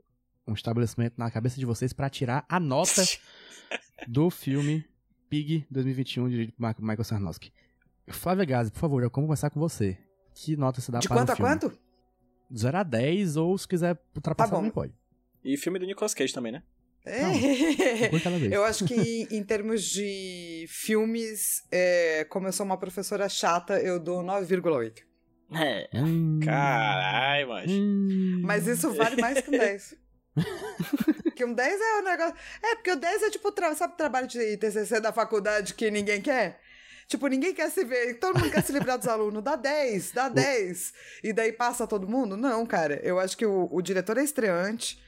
[0.48, 3.04] um estabelecimento na cabeça de vocês para tirar a nota
[4.08, 4.84] do filme
[5.30, 7.54] Pig 2021 de Michael Sarnowski.
[8.08, 9.98] Flávia Gazi, por favor, vamos começar com você.
[10.34, 11.52] Que nota você dá de para quanto o filme?
[11.52, 11.80] a quanto?
[12.56, 14.94] 0 a 10, ou se quiser ultrapassar Tá também pode.
[15.44, 16.64] E filme do Nicolas Cage também, né?
[17.06, 18.10] É.
[18.10, 18.52] Por cada vez.
[18.52, 24.00] Eu acho que em termos de filmes, é, como eu sou uma professora chata, eu
[24.00, 25.04] dou 9,8.
[25.54, 25.90] É.
[25.94, 27.72] Hum, Caralho, mas.
[27.72, 28.42] hum.
[28.44, 29.96] Mas isso vale mais que um 10.
[31.24, 32.36] Porque um 10 é um negócio.
[32.64, 33.74] É, porque o 10 é tipo, tra...
[33.76, 36.60] sabe o trabalho de TCC da faculdade que ninguém quer?
[37.08, 39.44] Tipo, ninguém quer se ver, todo mundo quer se livrar dos alunos.
[39.44, 40.94] Dá 10, dá 10.
[41.24, 42.36] E daí passa todo mundo?
[42.36, 43.00] Não, cara.
[43.04, 45.00] Eu acho que o, o diretor é estreante.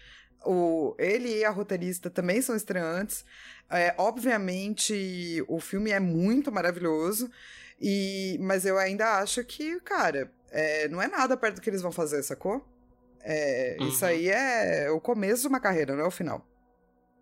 [0.46, 3.26] O, ele e a roteirista também são estreantes.
[3.70, 7.30] É, obviamente, o filme é muito maravilhoso.
[7.80, 11.82] E, mas eu ainda acho que, cara, é, não é nada perto do que eles
[11.82, 12.66] vão fazer, sacou?
[13.22, 13.88] É, Uhum.
[13.90, 16.46] Isso aí é o começo de uma carreira, não é o final.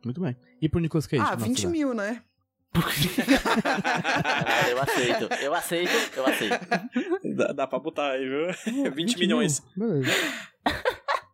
[0.03, 0.37] Muito bem.
[0.61, 1.21] E pro Nicolas Cage?
[1.23, 1.71] ah, nosso 20 lugar?
[1.71, 2.21] mil, né?
[4.69, 5.33] Eu aceito.
[5.41, 6.59] Eu aceito, eu aceito.
[7.35, 8.85] Dá, dá pra botar aí, viu?
[8.85, 9.63] É, 20 milhões.
[9.75, 10.11] mil, Beleza.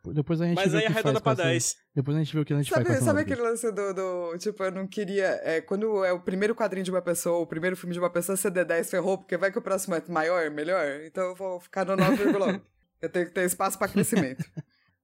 [0.06, 1.76] Depois a gente Mas vê aí o que arredonda pra com essa- 10.
[1.94, 4.38] Depois a gente vê o que a gente Sabe, faz sabe aquele lance do, do.
[4.40, 5.40] Tipo, eu não queria.
[5.44, 8.36] É, quando é o primeiro quadrinho de uma pessoa, o primeiro filme de uma pessoa,
[8.36, 11.02] CD10 ferrou, porque vai que o próximo é maior, melhor.
[11.06, 12.62] Então eu vou ficar no 9,1.
[13.02, 14.44] eu tenho que ter espaço pra crescimento.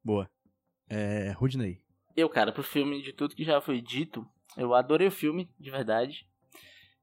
[0.04, 0.28] Boa.
[0.90, 1.32] É.
[1.32, 1.80] Rudney.
[2.16, 4.26] Eu, cara, pro filme de tudo que já foi dito,
[4.58, 6.26] eu adorei o filme, de verdade.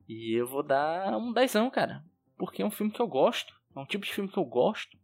[0.08, 2.02] E eu vou dar um dezão, cara.
[2.36, 3.54] Porque é um filme que eu gosto.
[3.76, 4.96] É um tipo de filme que eu gosto.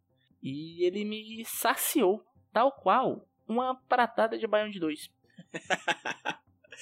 [0.43, 2.25] E ele me saciou.
[2.53, 5.11] Tal qual uma pratada de de 2.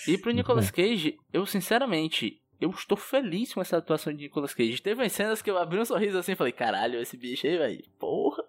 [0.07, 4.83] e pro Nicolas Cage, eu sinceramente, eu estou feliz com essa atuação de Nicolas Cage.
[4.83, 7.57] Teve umas cenas que eu abri um sorriso assim e falei, caralho, esse bicho aí,
[7.57, 7.85] velho.
[7.99, 8.45] Porra.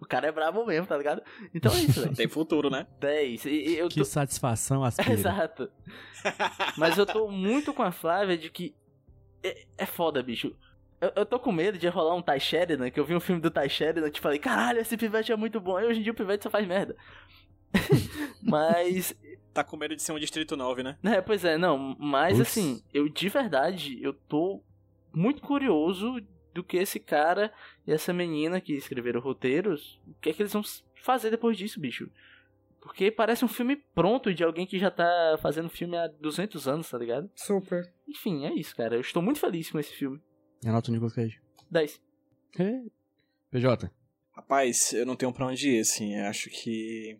[0.00, 1.22] O cara é brabo mesmo, tá ligado?
[1.54, 2.16] Então é isso, velho.
[2.16, 2.86] Tem futuro, né?
[2.98, 3.44] 10.
[3.44, 4.04] E, e eu Que tô...
[4.04, 5.12] satisfação aspira.
[5.12, 5.70] Exato.
[6.78, 8.74] Mas eu tô muito com a Flávia de que
[9.42, 10.56] é, é foda, bicho.
[11.00, 13.40] Eu, eu tô com medo de rolar um Ty Sheridan, que eu vi um filme
[13.40, 15.76] do Ty Sheridan e te falei, caralho, esse pivete é muito bom.
[15.76, 16.96] Aí hoje em dia o pivete só faz merda.
[18.42, 19.14] mas,
[19.52, 20.96] Tá com medo de ser um Distrito 9, né?
[21.02, 22.48] né, pois é, não, mas Ups.
[22.48, 24.62] assim, eu de verdade, eu tô
[25.12, 26.20] muito curioso
[26.54, 27.52] do que esse cara
[27.86, 30.62] e essa menina que escreveram roteiros, o que é que eles vão
[31.02, 32.08] fazer depois disso, bicho.
[32.80, 36.88] Porque parece um filme pronto de alguém que já tá fazendo filme há 200 anos,
[36.88, 37.30] tá ligado?
[37.34, 37.92] Super.
[38.08, 38.94] Enfim, é isso, cara.
[38.94, 40.20] Eu estou muito feliz com esse filme.
[40.64, 41.40] Anota o Nicolas Cage.
[41.70, 42.00] 10.
[42.58, 42.82] É.
[43.50, 43.90] PJ.
[44.32, 46.16] Rapaz, eu não tenho pra onde ir, assim.
[46.16, 47.18] Eu acho que.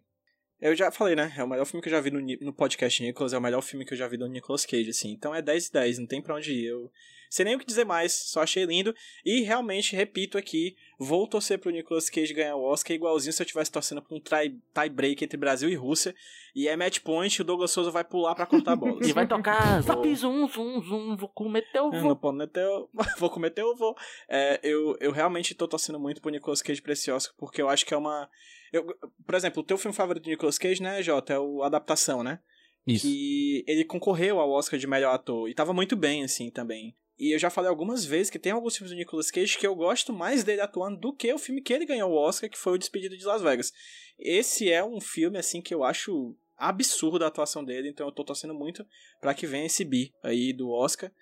[0.60, 1.32] Eu já falei, né?
[1.36, 3.62] É o melhor filme que eu já vi no, no podcast Nicolas, é o melhor
[3.62, 5.10] filme que eu já vi do Nicolas Cage, assim.
[5.10, 6.66] Então é 10 e 10, não tem pra onde ir.
[6.66, 6.90] Eu
[7.30, 8.94] sei nem o que dizer mais, só achei lindo.
[9.24, 13.44] E realmente, repito aqui, vou torcer pro Nicolas Cage ganhar o Oscar igualzinho se eu
[13.44, 16.14] estivesse torcendo pra um tie-break entre Brasil e Rússia.
[16.54, 19.08] E é match point, o Douglas Souza vai pular pra cortar bolas.
[19.08, 22.08] E vai tocar Zap Zoom, Zoom, Zoom, vou comer teu Eu vô.
[22.08, 22.90] não pode meter o...
[23.16, 23.96] Vou cometer o vou.
[24.28, 27.68] É, eu, eu realmente tô torcendo muito pro Nicolas Cage pra esse Oscar, porque eu
[27.68, 28.28] acho que é uma.
[28.72, 28.84] Eu,
[29.24, 31.34] por exemplo, o teu filme favorito do Nicolas Cage, né, Jota?
[31.34, 32.40] É o Adaptação, né?
[32.86, 33.06] Isso.
[33.06, 35.48] Que ele concorreu ao Oscar de melhor ator.
[35.48, 36.96] E tava muito bem, assim, também.
[37.20, 39.74] E eu já falei algumas vezes que tem alguns filmes do Nicolas Cage que eu
[39.74, 42.72] gosto mais dele atuando do que o filme que ele ganhou o Oscar, que foi
[42.72, 43.74] o Despedido de Las Vegas.
[44.18, 48.24] Esse é um filme, assim, que eu acho absurdo a atuação dele, então eu tô
[48.24, 48.86] torcendo muito
[49.20, 51.12] pra que venha esse bi aí do Oscar.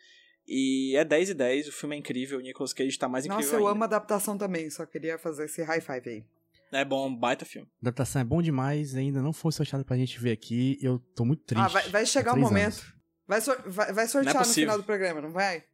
[0.47, 3.45] E é 10 e 10, o filme é incrível, o Nicolas Cage tá mais incrível
[3.45, 3.73] Nossa, eu ainda.
[3.73, 6.25] amo adaptação também, só queria fazer esse high five aí.
[6.71, 7.67] É bom, baita filme.
[7.83, 10.79] A adaptação é bom demais, ainda não foi sorteado pra gente ver aqui.
[10.81, 11.65] Eu tô muito triste.
[11.65, 12.81] Ah, vai, vai chegar o três momento.
[12.81, 12.99] anos.
[13.27, 15.65] Vai, vai, vai sortear Não é no final do programa, não vai?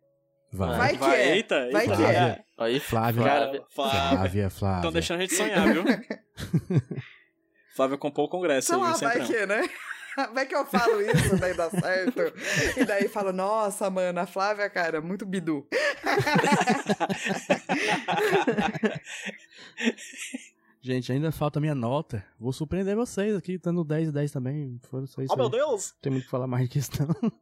[0.54, 0.78] Vai.
[0.78, 1.34] Vai que é.
[1.36, 1.96] Eita, Vai eita.
[1.96, 2.06] que é.
[2.08, 3.22] Flávia, Aí, Flávia.
[3.22, 3.64] Flávia.
[3.70, 4.76] Flávia, Flávia.
[4.76, 5.84] Estão deixando a gente sonhar, viu?
[7.74, 9.68] Flávia comprou o congresso Sei aí, lá, viu, vai que, né?
[10.32, 12.20] Vai que eu falo isso, daí dá certo.
[12.78, 15.66] E daí falo, nossa, mano, a Flávia, cara, muito bidu.
[20.80, 22.24] Gente, ainda falta a minha nota.
[22.38, 24.78] Vou surpreender vocês aqui, dando 10 e 10 também.
[24.88, 25.50] Foram só isso Oh, meu aí.
[25.50, 25.86] Deus!
[25.94, 27.32] Não tem muito o que falar mais disso, não.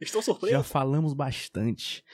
[0.00, 0.62] Estou Já surpreso.
[0.64, 2.04] falamos bastante.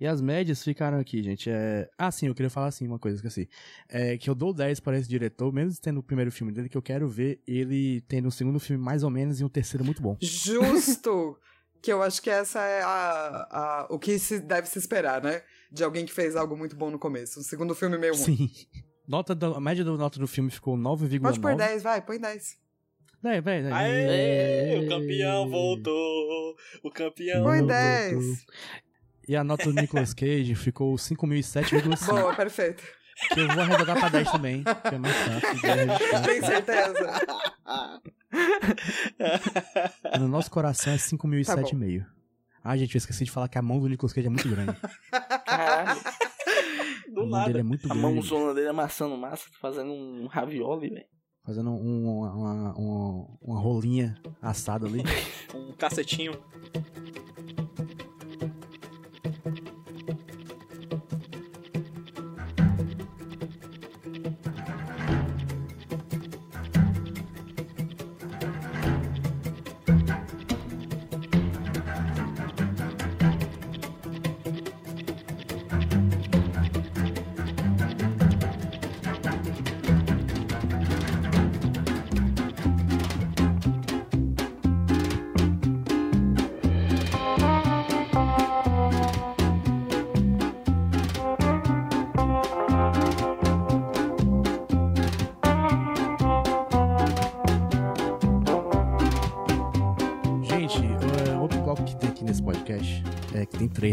[0.00, 1.50] E as médias ficaram aqui, gente.
[1.50, 1.88] É...
[1.98, 3.48] Ah, sim, eu queria falar assim uma coisa, esqueci.
[3.88, 6.76] É que eu dou 10 para esse diretor, mesmo tendo o primeiro filme dele, que
[6.76, 10.02] eu quero ver ele tendo um segundo filme mais ou menos e um terceiro muito
[10.02, 10.16] bom.
[10.20, 11.38] Justo!
[11.82, 15.42] que eu acho que essa é a, a- o que se deve se esperar, né?
[15.70, 17.40] De alguém que fez algo muito bom no começo.
[17.40, 18.24] Um segundo filme meio ruim.
[18.24, 18.50] Sim.
[19.06, 21.20] Nota do- a média da nota do filme ficou 9,9.
[21.20, 22.56] Pode pôr 10, vai, põe 10.
[23.24, 23.72] É, vai, vai.
[23.72, 26.56] Aê, o campeão voltou!
[26.82, 27.42] O campeão...
[27.42, 27.66] Voltou.
[27.68, 28.46] 10.
[29.28, 32.06] E a nota do Nicolas Cage ficou 5.007,5.
[32.06, 32.82] Boa, perfeito.
[33.32, 36.22] que eu vou arredondar pra 10 também, que é mais fácil.
[36.24, 37.10] Tem certeza?
[40.20, 42.04] No nosso coração é Tá 5.007,5.
[42.62, 44.76] ah, gente, eu esqueci de falar que a mão do Nicolas Cage é muito grande.
[45.46, 46.00] Caralho.
[46.00, 47.58] a Do mão dele nada.
[47.60, 48.02] é muito A grande.
[48.02, 51.06] mãozona dele amassando massa, fazendo um ravioli, velho.
[51.44, 55.02] Fazendo um- uma, uma, uma, rolinha assada ali.
[55.54, 56.32] Um cacetinho.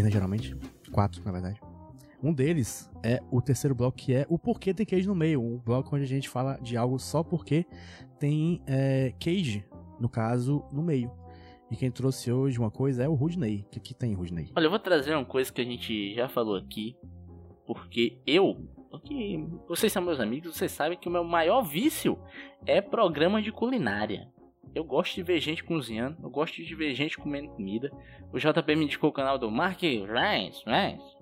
[0.02, 0.56] Três, né, geralmente.
[0.92, 1.62] Quatro, na verdade.
[2.24, 5.42] Um deles é o terceiro bloco, que é o porquê tem queijo no meio.
[5.42, 7.66] Um bloco onde a gente fala de algo só porque
[8.20, 9.64] tem é, queijo,
[10.00, 11.12] no caso, no meio.
[11.72, 13.66] E quem trouxe hoje uma coisa é o Rudney.
[13.66, 14.52] O que, que tem, Rudney?
[14.56, 16.96] Olha, eu vou trazer uma coisa que a gente já falou aqui,
[17.66, 22.20] porque eu, porque vocês são meus amigos, vocês sabem que o meu maior vício
[22.66, 24.31] é programa de culinária.
[24.74, 27.92] Eu gosto de ver gente cozinhando, eu gosto de ver gente comendo comida.
[28.32, 31.18] O JP me indicou o canal do Mark Rice, Rice,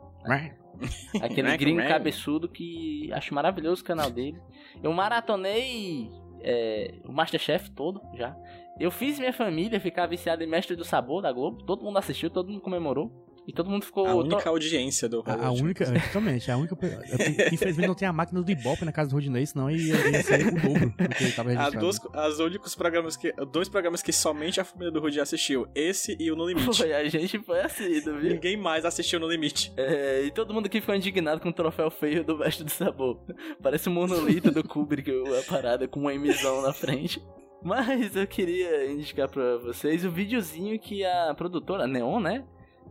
[1.22, 4.40] aquele Mac gringo cabeçudo que acho maravilhoso o canal dele.
[4.82, 6.10] Eu maratonei
[6.42, 8.36] é, o Masterchef todo já.
[8.80, 11.64] Eu fiz minha família ficar viciada em Mestre do Sabor da Globo.
[11.64, 13.29] Todo mundo assistiu, todo mundo comemorou.
[13.50, 14.06] E todo mundo ficou.
[14.06, 15.64] A to- única audiência do A, a Hollywood.
[15.64, 16.78] única, exatamente, a única.
[16.86, 20.24] eu- Infelizmente não tem a máquina do Ibope na casa do Rodinei, senão ia, ia
[20.24, 21.80] ser o dobro do que ele tava As registrado.
[21.80, 23.34] duas, as únicos programas que.
[23.52, 25.68] Dois programas que somente a família do Rudy assistiu.
[25.74, 26.78] Esse e o No Limite.
[26.78, 28.20] Foi, a gente foi assim, viu?
[28.22, 29.74] Ninguém mais assistiu No Limite.
[29.76, 33.20] É, e todo mundo aqui ficou indignado com o troféu feio do Mestre do Sabor.
[33.64, 37.20] Parece um monolito do Kubrick, a parada com uma emisão na frente.
[37.64, 42.44] Mas eu queria indicar pra vocês o videozinho que a produtora, a Neon, né?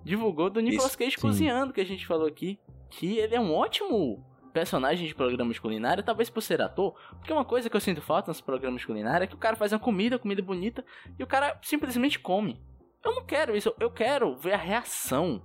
[0.05, 1.20] Divulgou do Nicolas Cage sim.
[1.20, 2.59] cozinhando, que a gente falou aqui.
[2.90, 6.94] Que ele é um ótimo personagem de programa de culinária, talvez por ser ator.
[7.11, 9.57] Porque uma coisa que eu sinto falta nos programas de culinária é que o cara
[9.57, 10.84] faz uma comida, comida bonita,
[11.18, 12.61] e o cara simplesmente come.
[13.05, 15.42] Eu não quero isso, eu quero ver a reação.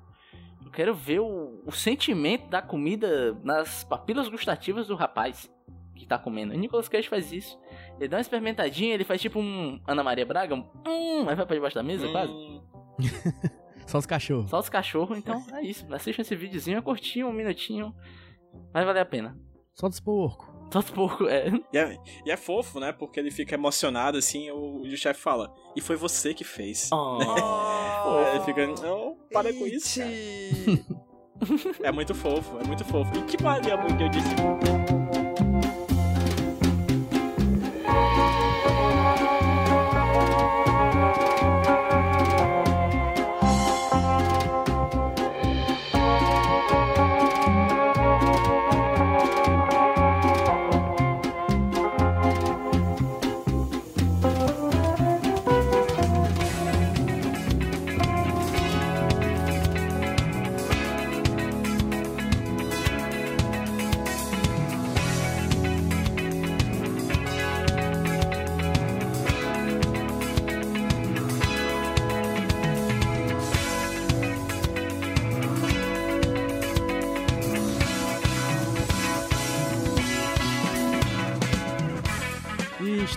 [0.65, 5.51] Eu quero ver o, o sentimento da comida nas papilas gustativas do rapaz
[5.95, 6.53] que tá comendo.
[6.53, 7.59] O Nicolas Cage faz isso.
[7.99, 11.45] Ele dá uma experimentadinha, ele faz tipo um Ana Maria Braga, um hum, aí vai
[11.45, 12.33] pra debaixo da mesa, quase.
[13.85, 14.49] Só os cachorros.
[14.49, 15.85] Só os cachorros, então é isso.
[15.93, 17.93] Assista esse videozinho, é curtinho, um minutinho.
[18.71, 19.37] Vai valer a pena.
[19.73, 20.47] Só dos porcos.
[20.71, 21.51] Só os pouco, é.
[21.71, 22.91] E é, e é fofo, né?
[22.91, 24.49] Porque ele fica emocionado assim.
[24.51, 26.89] O, o chefe fala: E foi você que fez.
[26.91, 27.19] Oh.
[28.25, 29.99] Aí ele fica: Não, para com isso.
[29.99, 30.85] cara." Iti.
[31.83, 33.11] É muito fofo, é muito fofo.
[33.17, 35.02] E que valia muito que eu disse.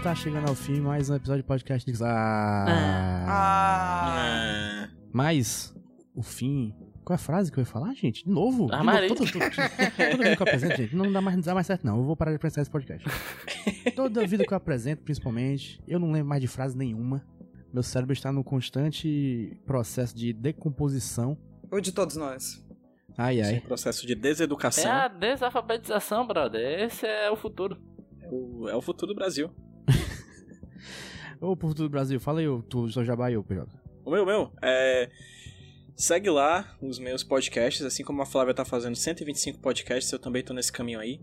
[0.07, 2.01] Está chegando ao fim mais um episódio de podcast Nix.
[2.01, 2.65] Ah.
[3.29, 4.87] Ah.
[4.89, 5.75] Ah, Mas,
[6.15, 6.73] o fim.
[7.05, 8.25] Qual é a frase que eu ia falar, gente?
[8.25, 8.67] De novo?
[8.67, 9.09] De Ah, novo, Maria.
[9.09, 9.51] toda, vida
[10.37, 11.97] que eu apresento, gente, não dá mais, não dá mais certo, não.
[11.99, 13.05] Eu vou parar de apresentar esse podcast.
[13.97, 17.25] Toda vida que eu apresento, principalmente, eu não lembro mais de frase nenhuma.
[17.73, 21.37] Meu cérebro está no constante processo de decomposição.
[21.71, 22.65] O de todos nós.
[23.19, 23.61] Ai, esse ai.
[23.61, 26.85] processo de É deseducação a desalfabetização, brother.
[26.85, 27.77] Esse é o futuro.
[28.21, 29.51] é o, é o futuro do Brasil.
[31.41, 33.69] Ô, povo do Brasil, fala aí, tu, seu jabá aí, PJ.
[34.05, 35.11] O meu, meu, é.
[35.95, 40.43] Segue lá os meus podcasts, assim como a Flávia tá fazendo 125 podcasts, eu também
[40.43, 41.21] tô nesse caminho aí,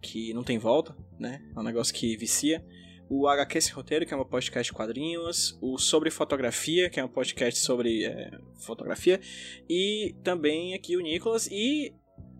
[0.00, 1.42] que não tem volta, né?
[1.54, 2.64] É um negócio que vicia.
[3.10, 5.58] O HQ Esse Roteiro, que é um podcast de quadrinhos.
[5.60, 9.20] O Sobre Fotografia, que é um podcast sobre é, fotografia.
[9.68, 11.48] E também aqui o Nicolas.
[11.50, 11.92] E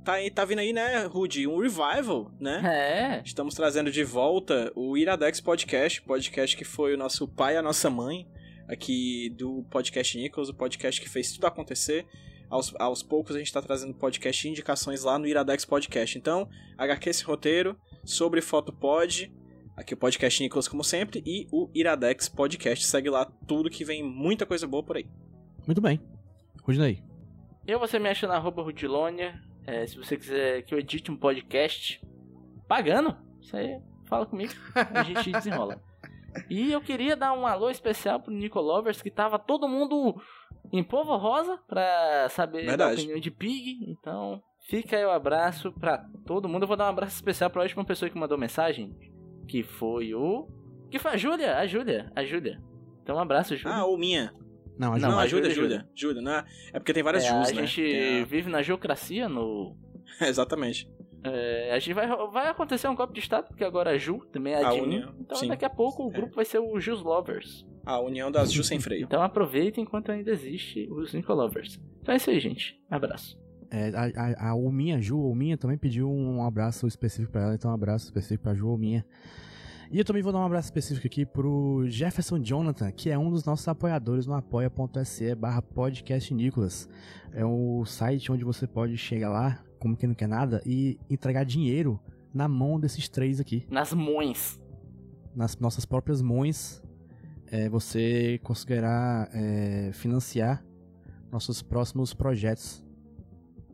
[0.05, 3.21] tá, tá vindo aí, né, Rudy, um revival, né?
[3.21, 3.23] É.
[3.25, 7.63] Estamos trazendo de volta o Iradex Podcast, podcast que foi o nosso pai e a
[7.63, 8.27] nossa mãe,
[8.69, 12.07] aqui do Podcast Nichols, o podcast que fez tudo acontecer.
[12.49, 16.19] Aos, aos poucos a gente está trazendo podcast de indicações lá no Iradex Podcast.
[16.19, 19.33] Então, HQ esse roteiro sobre Fotopod,
[19.77, 22.85] aqui o Podcast Nichols como sempre, e o Iradex Podcast.
[22.85, 25.07] Segue lá tudo que vem muita coisa boa por aí.
[25.65, 26.01] Muito bem.
[26.65, 27.03] Rudinei.
[27.67, 29.41] Eu você me acha na arroba Rudilônia.
[29.67, 32.01] É, se você quiser que eu edite um podcast
[32.67, 34.53] pagando, isso aí fala comigo.
[34.75, 35.81] A gente desenrola.
[36.49, 40.15] E eu queria dar um alô especial pro Nico Lovers, que tava todo mundo
[40.73, 43.01] em polvo rosa pra saber Verdade.
[43.01, 43.91] opinião de Pig.
[43.91, 46.63] Então, fica aí o abraço pra todo mundo.
[46.63, 48.97] Eu vou dar um abraço especial pra última pessoa que mandou mensagem,
[49.49, 50.49] que foi o.
[50.91, 52.61] Que foi a Júlia, a Júlia, a Júlia.
[53.03, 53.79] Então, um abraço, Júlia.
[53.79, 54.33] Ah, ou minha.
[54.81, 55.89] Não, a Não, Não, a a Júlia, Júlia, Júlia.
[55.95, 56.45] Júlia, né?
[56.73, 57.67] É porque tem várias É, Jus, a né?
[57.67, 59.77] gente Tem vive na geocracia no
[60.21, 60.91] a- Exatamente.
[61.23, 64.55] É, a gente vai, vai acontecer um golpe de estado, porque agora a Ju também
[64.55, 64.83] é A admin.
[65.03, 65.49] Uni, então sim.
[65.49, 66.13] daqui a pouco o É.
[66.15, 67.67] grupo vai ser o Jus Lovers.
[67.85, 69.05] A união das Ju sem freio.
[69.05, 71.79] Então aproveita enquanto ainda existe os Nicolovers.
[72.01, 72.81] Então é isso aí, gente.
[72.91, 73.39] Abraço.
[73.71, 77.71] É, a, a, a Ominha, Ju, Ominha também pediu um abraço específico pra ela, então
[77.71, 79.05] um abraço específico pra Ju, Ominha.
[79.93, 83.29] E eu também vou dar um abraço específico aqui pro Jefferson Jonathan, que é um
[83.29, 86.89] dos nossos apoiadores no apoia.se barra podcast Nicolas.
[87.33, 91.43] É o site onde você pode chegar lá, como quem não quer nada, e entregar
[91.43, 91.99] dinheiro
[92.33, 93.67] na mão desses três aqui.
[93.69, 94.61] Nas mães.
[95.35, 96.81] Nas nossas próprias mãos,
[97.49, 100.65] é, você conseguirá é, financiar
[101.33, 102.85] nossos próximos projetos.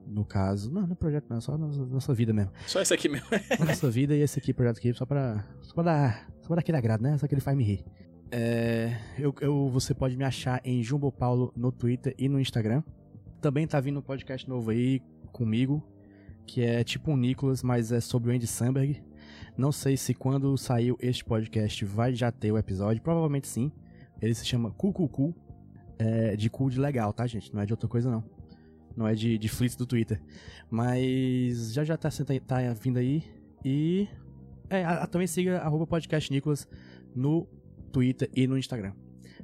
[0.06, 2.52] No caso, não, não é projeto não, é só nossa, nossa vida mesmo.
[2.66, 3.26] Só esse aqui mesmo.
[3.58, 6.60] Nossa vida e esse aqui, projeto aqui, só pra, só pra dar, só pra dar
[6.60, 7.18] aquele agrado, né?
[7.18, 7.84] Só que ele faz me rir.
[8.30, 12.82] É, eu, eu, você pode me achar em Jumbo Paulo no Twitter e no Instagram.
[13.40, 15.00] Também tá vindo um podcast novo aí
[15.32, 15.82] comigo,
[16.46, 19.02] que é tipo um Nicolas, mas é sobre o Andy Samberg.
[19.56, 23.72] Não sei se quando saiu este podcast vai já ter o episódio, provavelmente sim.
[24.20, 25.34] Ele se chama Cucucu,
[25.98, 27.54] é, de cu de legal, tá, gente?
[27.54, 28.35] Não é de outra coisa, não.
[28.96, 30.20] Não é de, de flits do Twitter.
[30.70, 32.08] Mas já já tá,
[32.46, 33.22] tá vindo aí.
[33.64, 34.08] E.
[34.70, 36.66] É, a, a, também siga arroba podcast Nicolas
[37.14, 37.46] no
[37.92, 38.92] Twitter e no Instagram.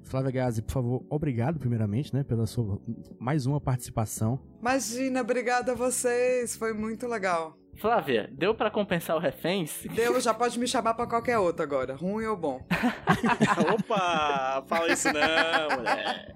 [0.02, 2.80] Flávia Gazi, por favor, obrigado primeiramente, né, pela sua
[3.20, 4.40] mais uma participação.
[4.60, 7.56] Imagina, obrigada a vocês, foi muito legal.
[7.76, 9.86] Flávia, deu para compensar o reféns?
[9.94, 12.64] Deu, já pode me chamar para qualquer outro agora, ruim ou bom.
[13.74, 16.34] Opa, fala isso não, mulher.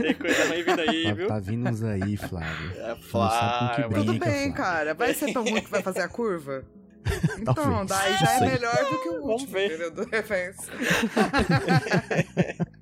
[0.00, 1.26] Tem coisa ruim vindo aí, tá, viu?
[1.28, 2.72] Tá vindo uns aí, Flávio.
[2.80, 3.90] É, Flávio.
[3.90, 4.54] Tudo bem, Flávio.
[4.54, 4.94] cara.
[4.94, 6.64] Vai ser tão ruim que vai fazer a curva?
[7.40, 7.88] Então, Talvez.
[7.88, 9.90] daí já é melhor do que o último, entendeu?
[9.90, 10.56] Do reféns.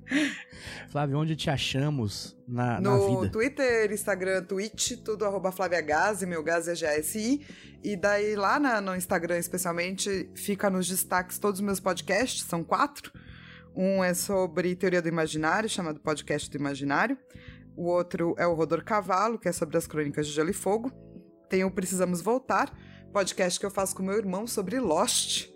[0.89, 3.21] Flávio, onde te achamos na, no na vida?
[3.21, 7.45] No Twitter, Instagram, Twitch, tudo arroba Flávia Gazi, meu Gaz é GSI.
[7.83, 12.63] E daí lá na, no Instagram, especialmente, fica nos destaques todos os meus podcasts, são
[12.63, 13.11] quatro.
[13.75, 17.17] Um é sobre teoria do imaginário, chamado Podcast do Imaginário.
[17.75, 20.91] O outro é o Rodor Cavalo, que é sobre as crônicas de Gelo e Fogo.
[21.47, 22.75] Tem o Precisamos Voltar,
[23.13, 25.49] podcast que eu faço com meu irmão sobre Lost,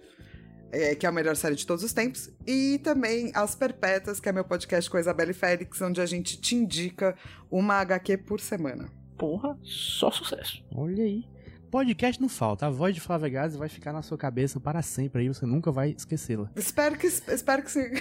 [0.74, 2.32] é, que é a melhor série de todos os tempos.
[2.48, 6.42] E também As Perpétuas, que é meu podcast com a Isabelle Félix, onde a gente
[6.42, 7.16] te indica
[7.50, 8.90] uma HQ por semana.
[9.18, 10.64] Porra, só sucesso.
[10.74, 11.24] Olha aí.
[11.70, 12.66] Podcast não falta.
[12.66, 15.72] A voz de Flávia Gazi vai ficar na sua cabeça para sempre aí, você nunca
[15.72, 16.50] vai esquecê-la.
[16.56, 17.92] Espero que espero que sim.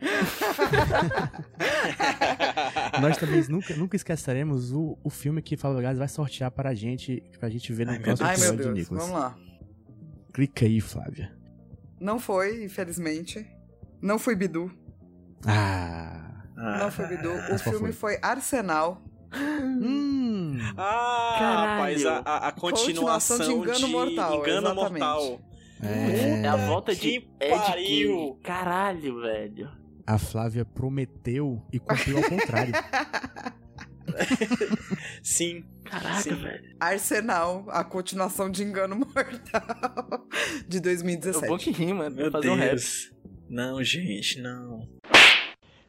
[3.00, 6.74] Nós também nunca, nunca esqueceremos o, o filme que Flávia Gazi vai sortear para a
[6.74, 9.04] gente, pra gente ver no Ai, próximo episódio de Nicolas.
[9.04, 9.36] Vamos lá.
[10.32, 11.39] Clica aí, Flávia.
[12.00, 13.46] Não foi, infelizmente.
[14.00, 14.72] Não foi Bidu.
[15.46, 16.42] Ah.
[16.56, 17.30] Não foi Bidu.
[17.30, 18.14] O Mas qual filme foi?
[18.14, 19.02] foi Arsenal.
[19.32, 20.58] Hum.
[20.76, 21.70] Ah, Caralho.
[21.70, 24.90] rapaz, a, a, a continuação, Continuação de Engano Mortal, Engano exatamente.
[25.04, 25.40] Mortal.
[25.82, 27.08] É, É a volta de
[27.40, 28.16] Ed pariu.
[28.34, 28.40] King.
[28.42, 29.70] Caralho, velho.
[30.06, 32.72] a Flávia prometeu e cumpriu ao contrário.
[35.22, 35.64] Sim.
[35.84, 36.34] Caraca, Sim.
[36.34, 36.64] velho.
[36.78, 40.26] Arsenal, a continuação de Engano Mortal
[40.68, 41.46] de É 2017.
[41.48, 42.70] bom que rima, Meu fazer um rap.
[42.70, 43.10] Deus.
[43.48, 44.88] Não, gente, não.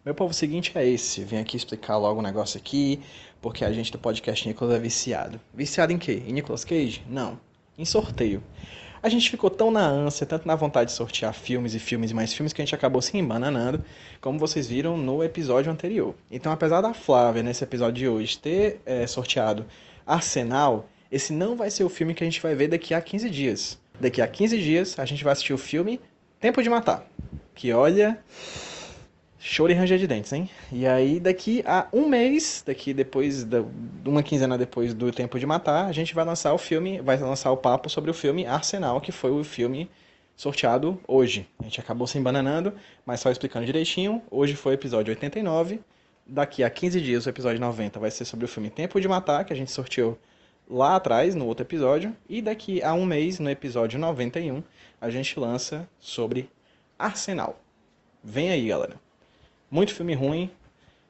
[0.04, 1.24] Meu povo, o seguinte é esse.
[1.24, 3.00] Vim aqui explicar logo um negócio aqui,
[3.40, 5.40] porque a gente do podcast Nicolas é viciado.
[5.54, 6.24] Viciado em quê?
[6.26, 7.04] Em Nicolas Cage?
[7.08, 7.40] Não.
[7.78, 8.44] Em sorteio.
[9.04, 12.14] A gente ficou tão na ânsia, tanto na vontade de sortear filmes e filmes e
[12.14, 13.84] mais filmes, que a gente acabou se embananando,
[14.20, 16.14] como vocês viram no episódio anterior.
[16.30, 19.66] Então, apesar da Flávia, nesse episódio de hoje, ter eh, sorteado
[20.06, 23.28] Arsenal, esse não vai ser o filme que a gente vai ver daqui a 15
[23.30, 23.80] dias.
[23.99, 25.99] Daqui a 15 dias, a gente vai assistir o filme
[26.39, 27.04] Tempo de Matar.
[27.56, 28.20] Que olha.
[29.44, 30.48] Choro e ranger de dentes, hein?
[30.72, 33.64] E aí, daqui a um mês, daqui depois, da,
[34.06, 37.52] uma quinzena depois do Tempo de Matar, a gente vai lançar o filme, vai lançar
[37.52, 39.89] o papo sobre o filme Arsenal, que foi o filme
[40.36, 41.48] sorteado hoje.
[41.60, 42.72] A gente acabou se embananando,
[43.04, 44.22] mas só explicando direitinho.
[44.30, 45.80] Hoje foi o episódio 89.
[46.28, 49.44] Daqui a 15 dias, o episódio 90 vai ser sobre o filme Tempo de Matar,
[49.44, 50.20] que a gente sorteou
[50.70, 52.16] lá atrás, no outro episódio.
[52.30, 54.62] E daqui a um mês, no episódio 91,
[55.02, 56.48] a gente lança sobre
[57.00, 57.60] Arsenal.
[58.24, 59.11] Vem aí, galera.
[59.72, 60.52] Muito filme ruim,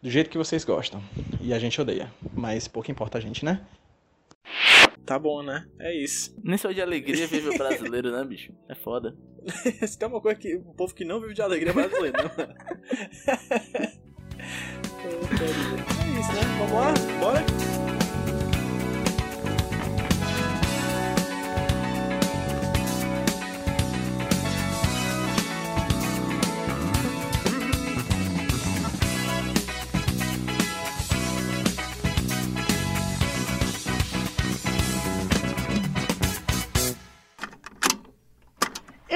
[0.03, 1.01] do jeito que vocês gostam.
[1.41, 2.13] E a gente odeia.
[2.31, 3.59] Mas pouco importa a gente, né?
[5.03, 5.67] Tá bom, né?
[5.79, 6.37] É isso.
[6.45, 8.53] Nem só de alegria vive o brasileiro, né, bicho?
[8.69, 9.17] É foda.
[9.87, 12.29] Se tem uma coisa que o povo que não vive de alegria é brasileiro, não.
[13.73, 13.85] é
[16.19, 16.41] isso, né?
[16.59, 16.93] Vamos lá?
[17.19, 17.70] Bora?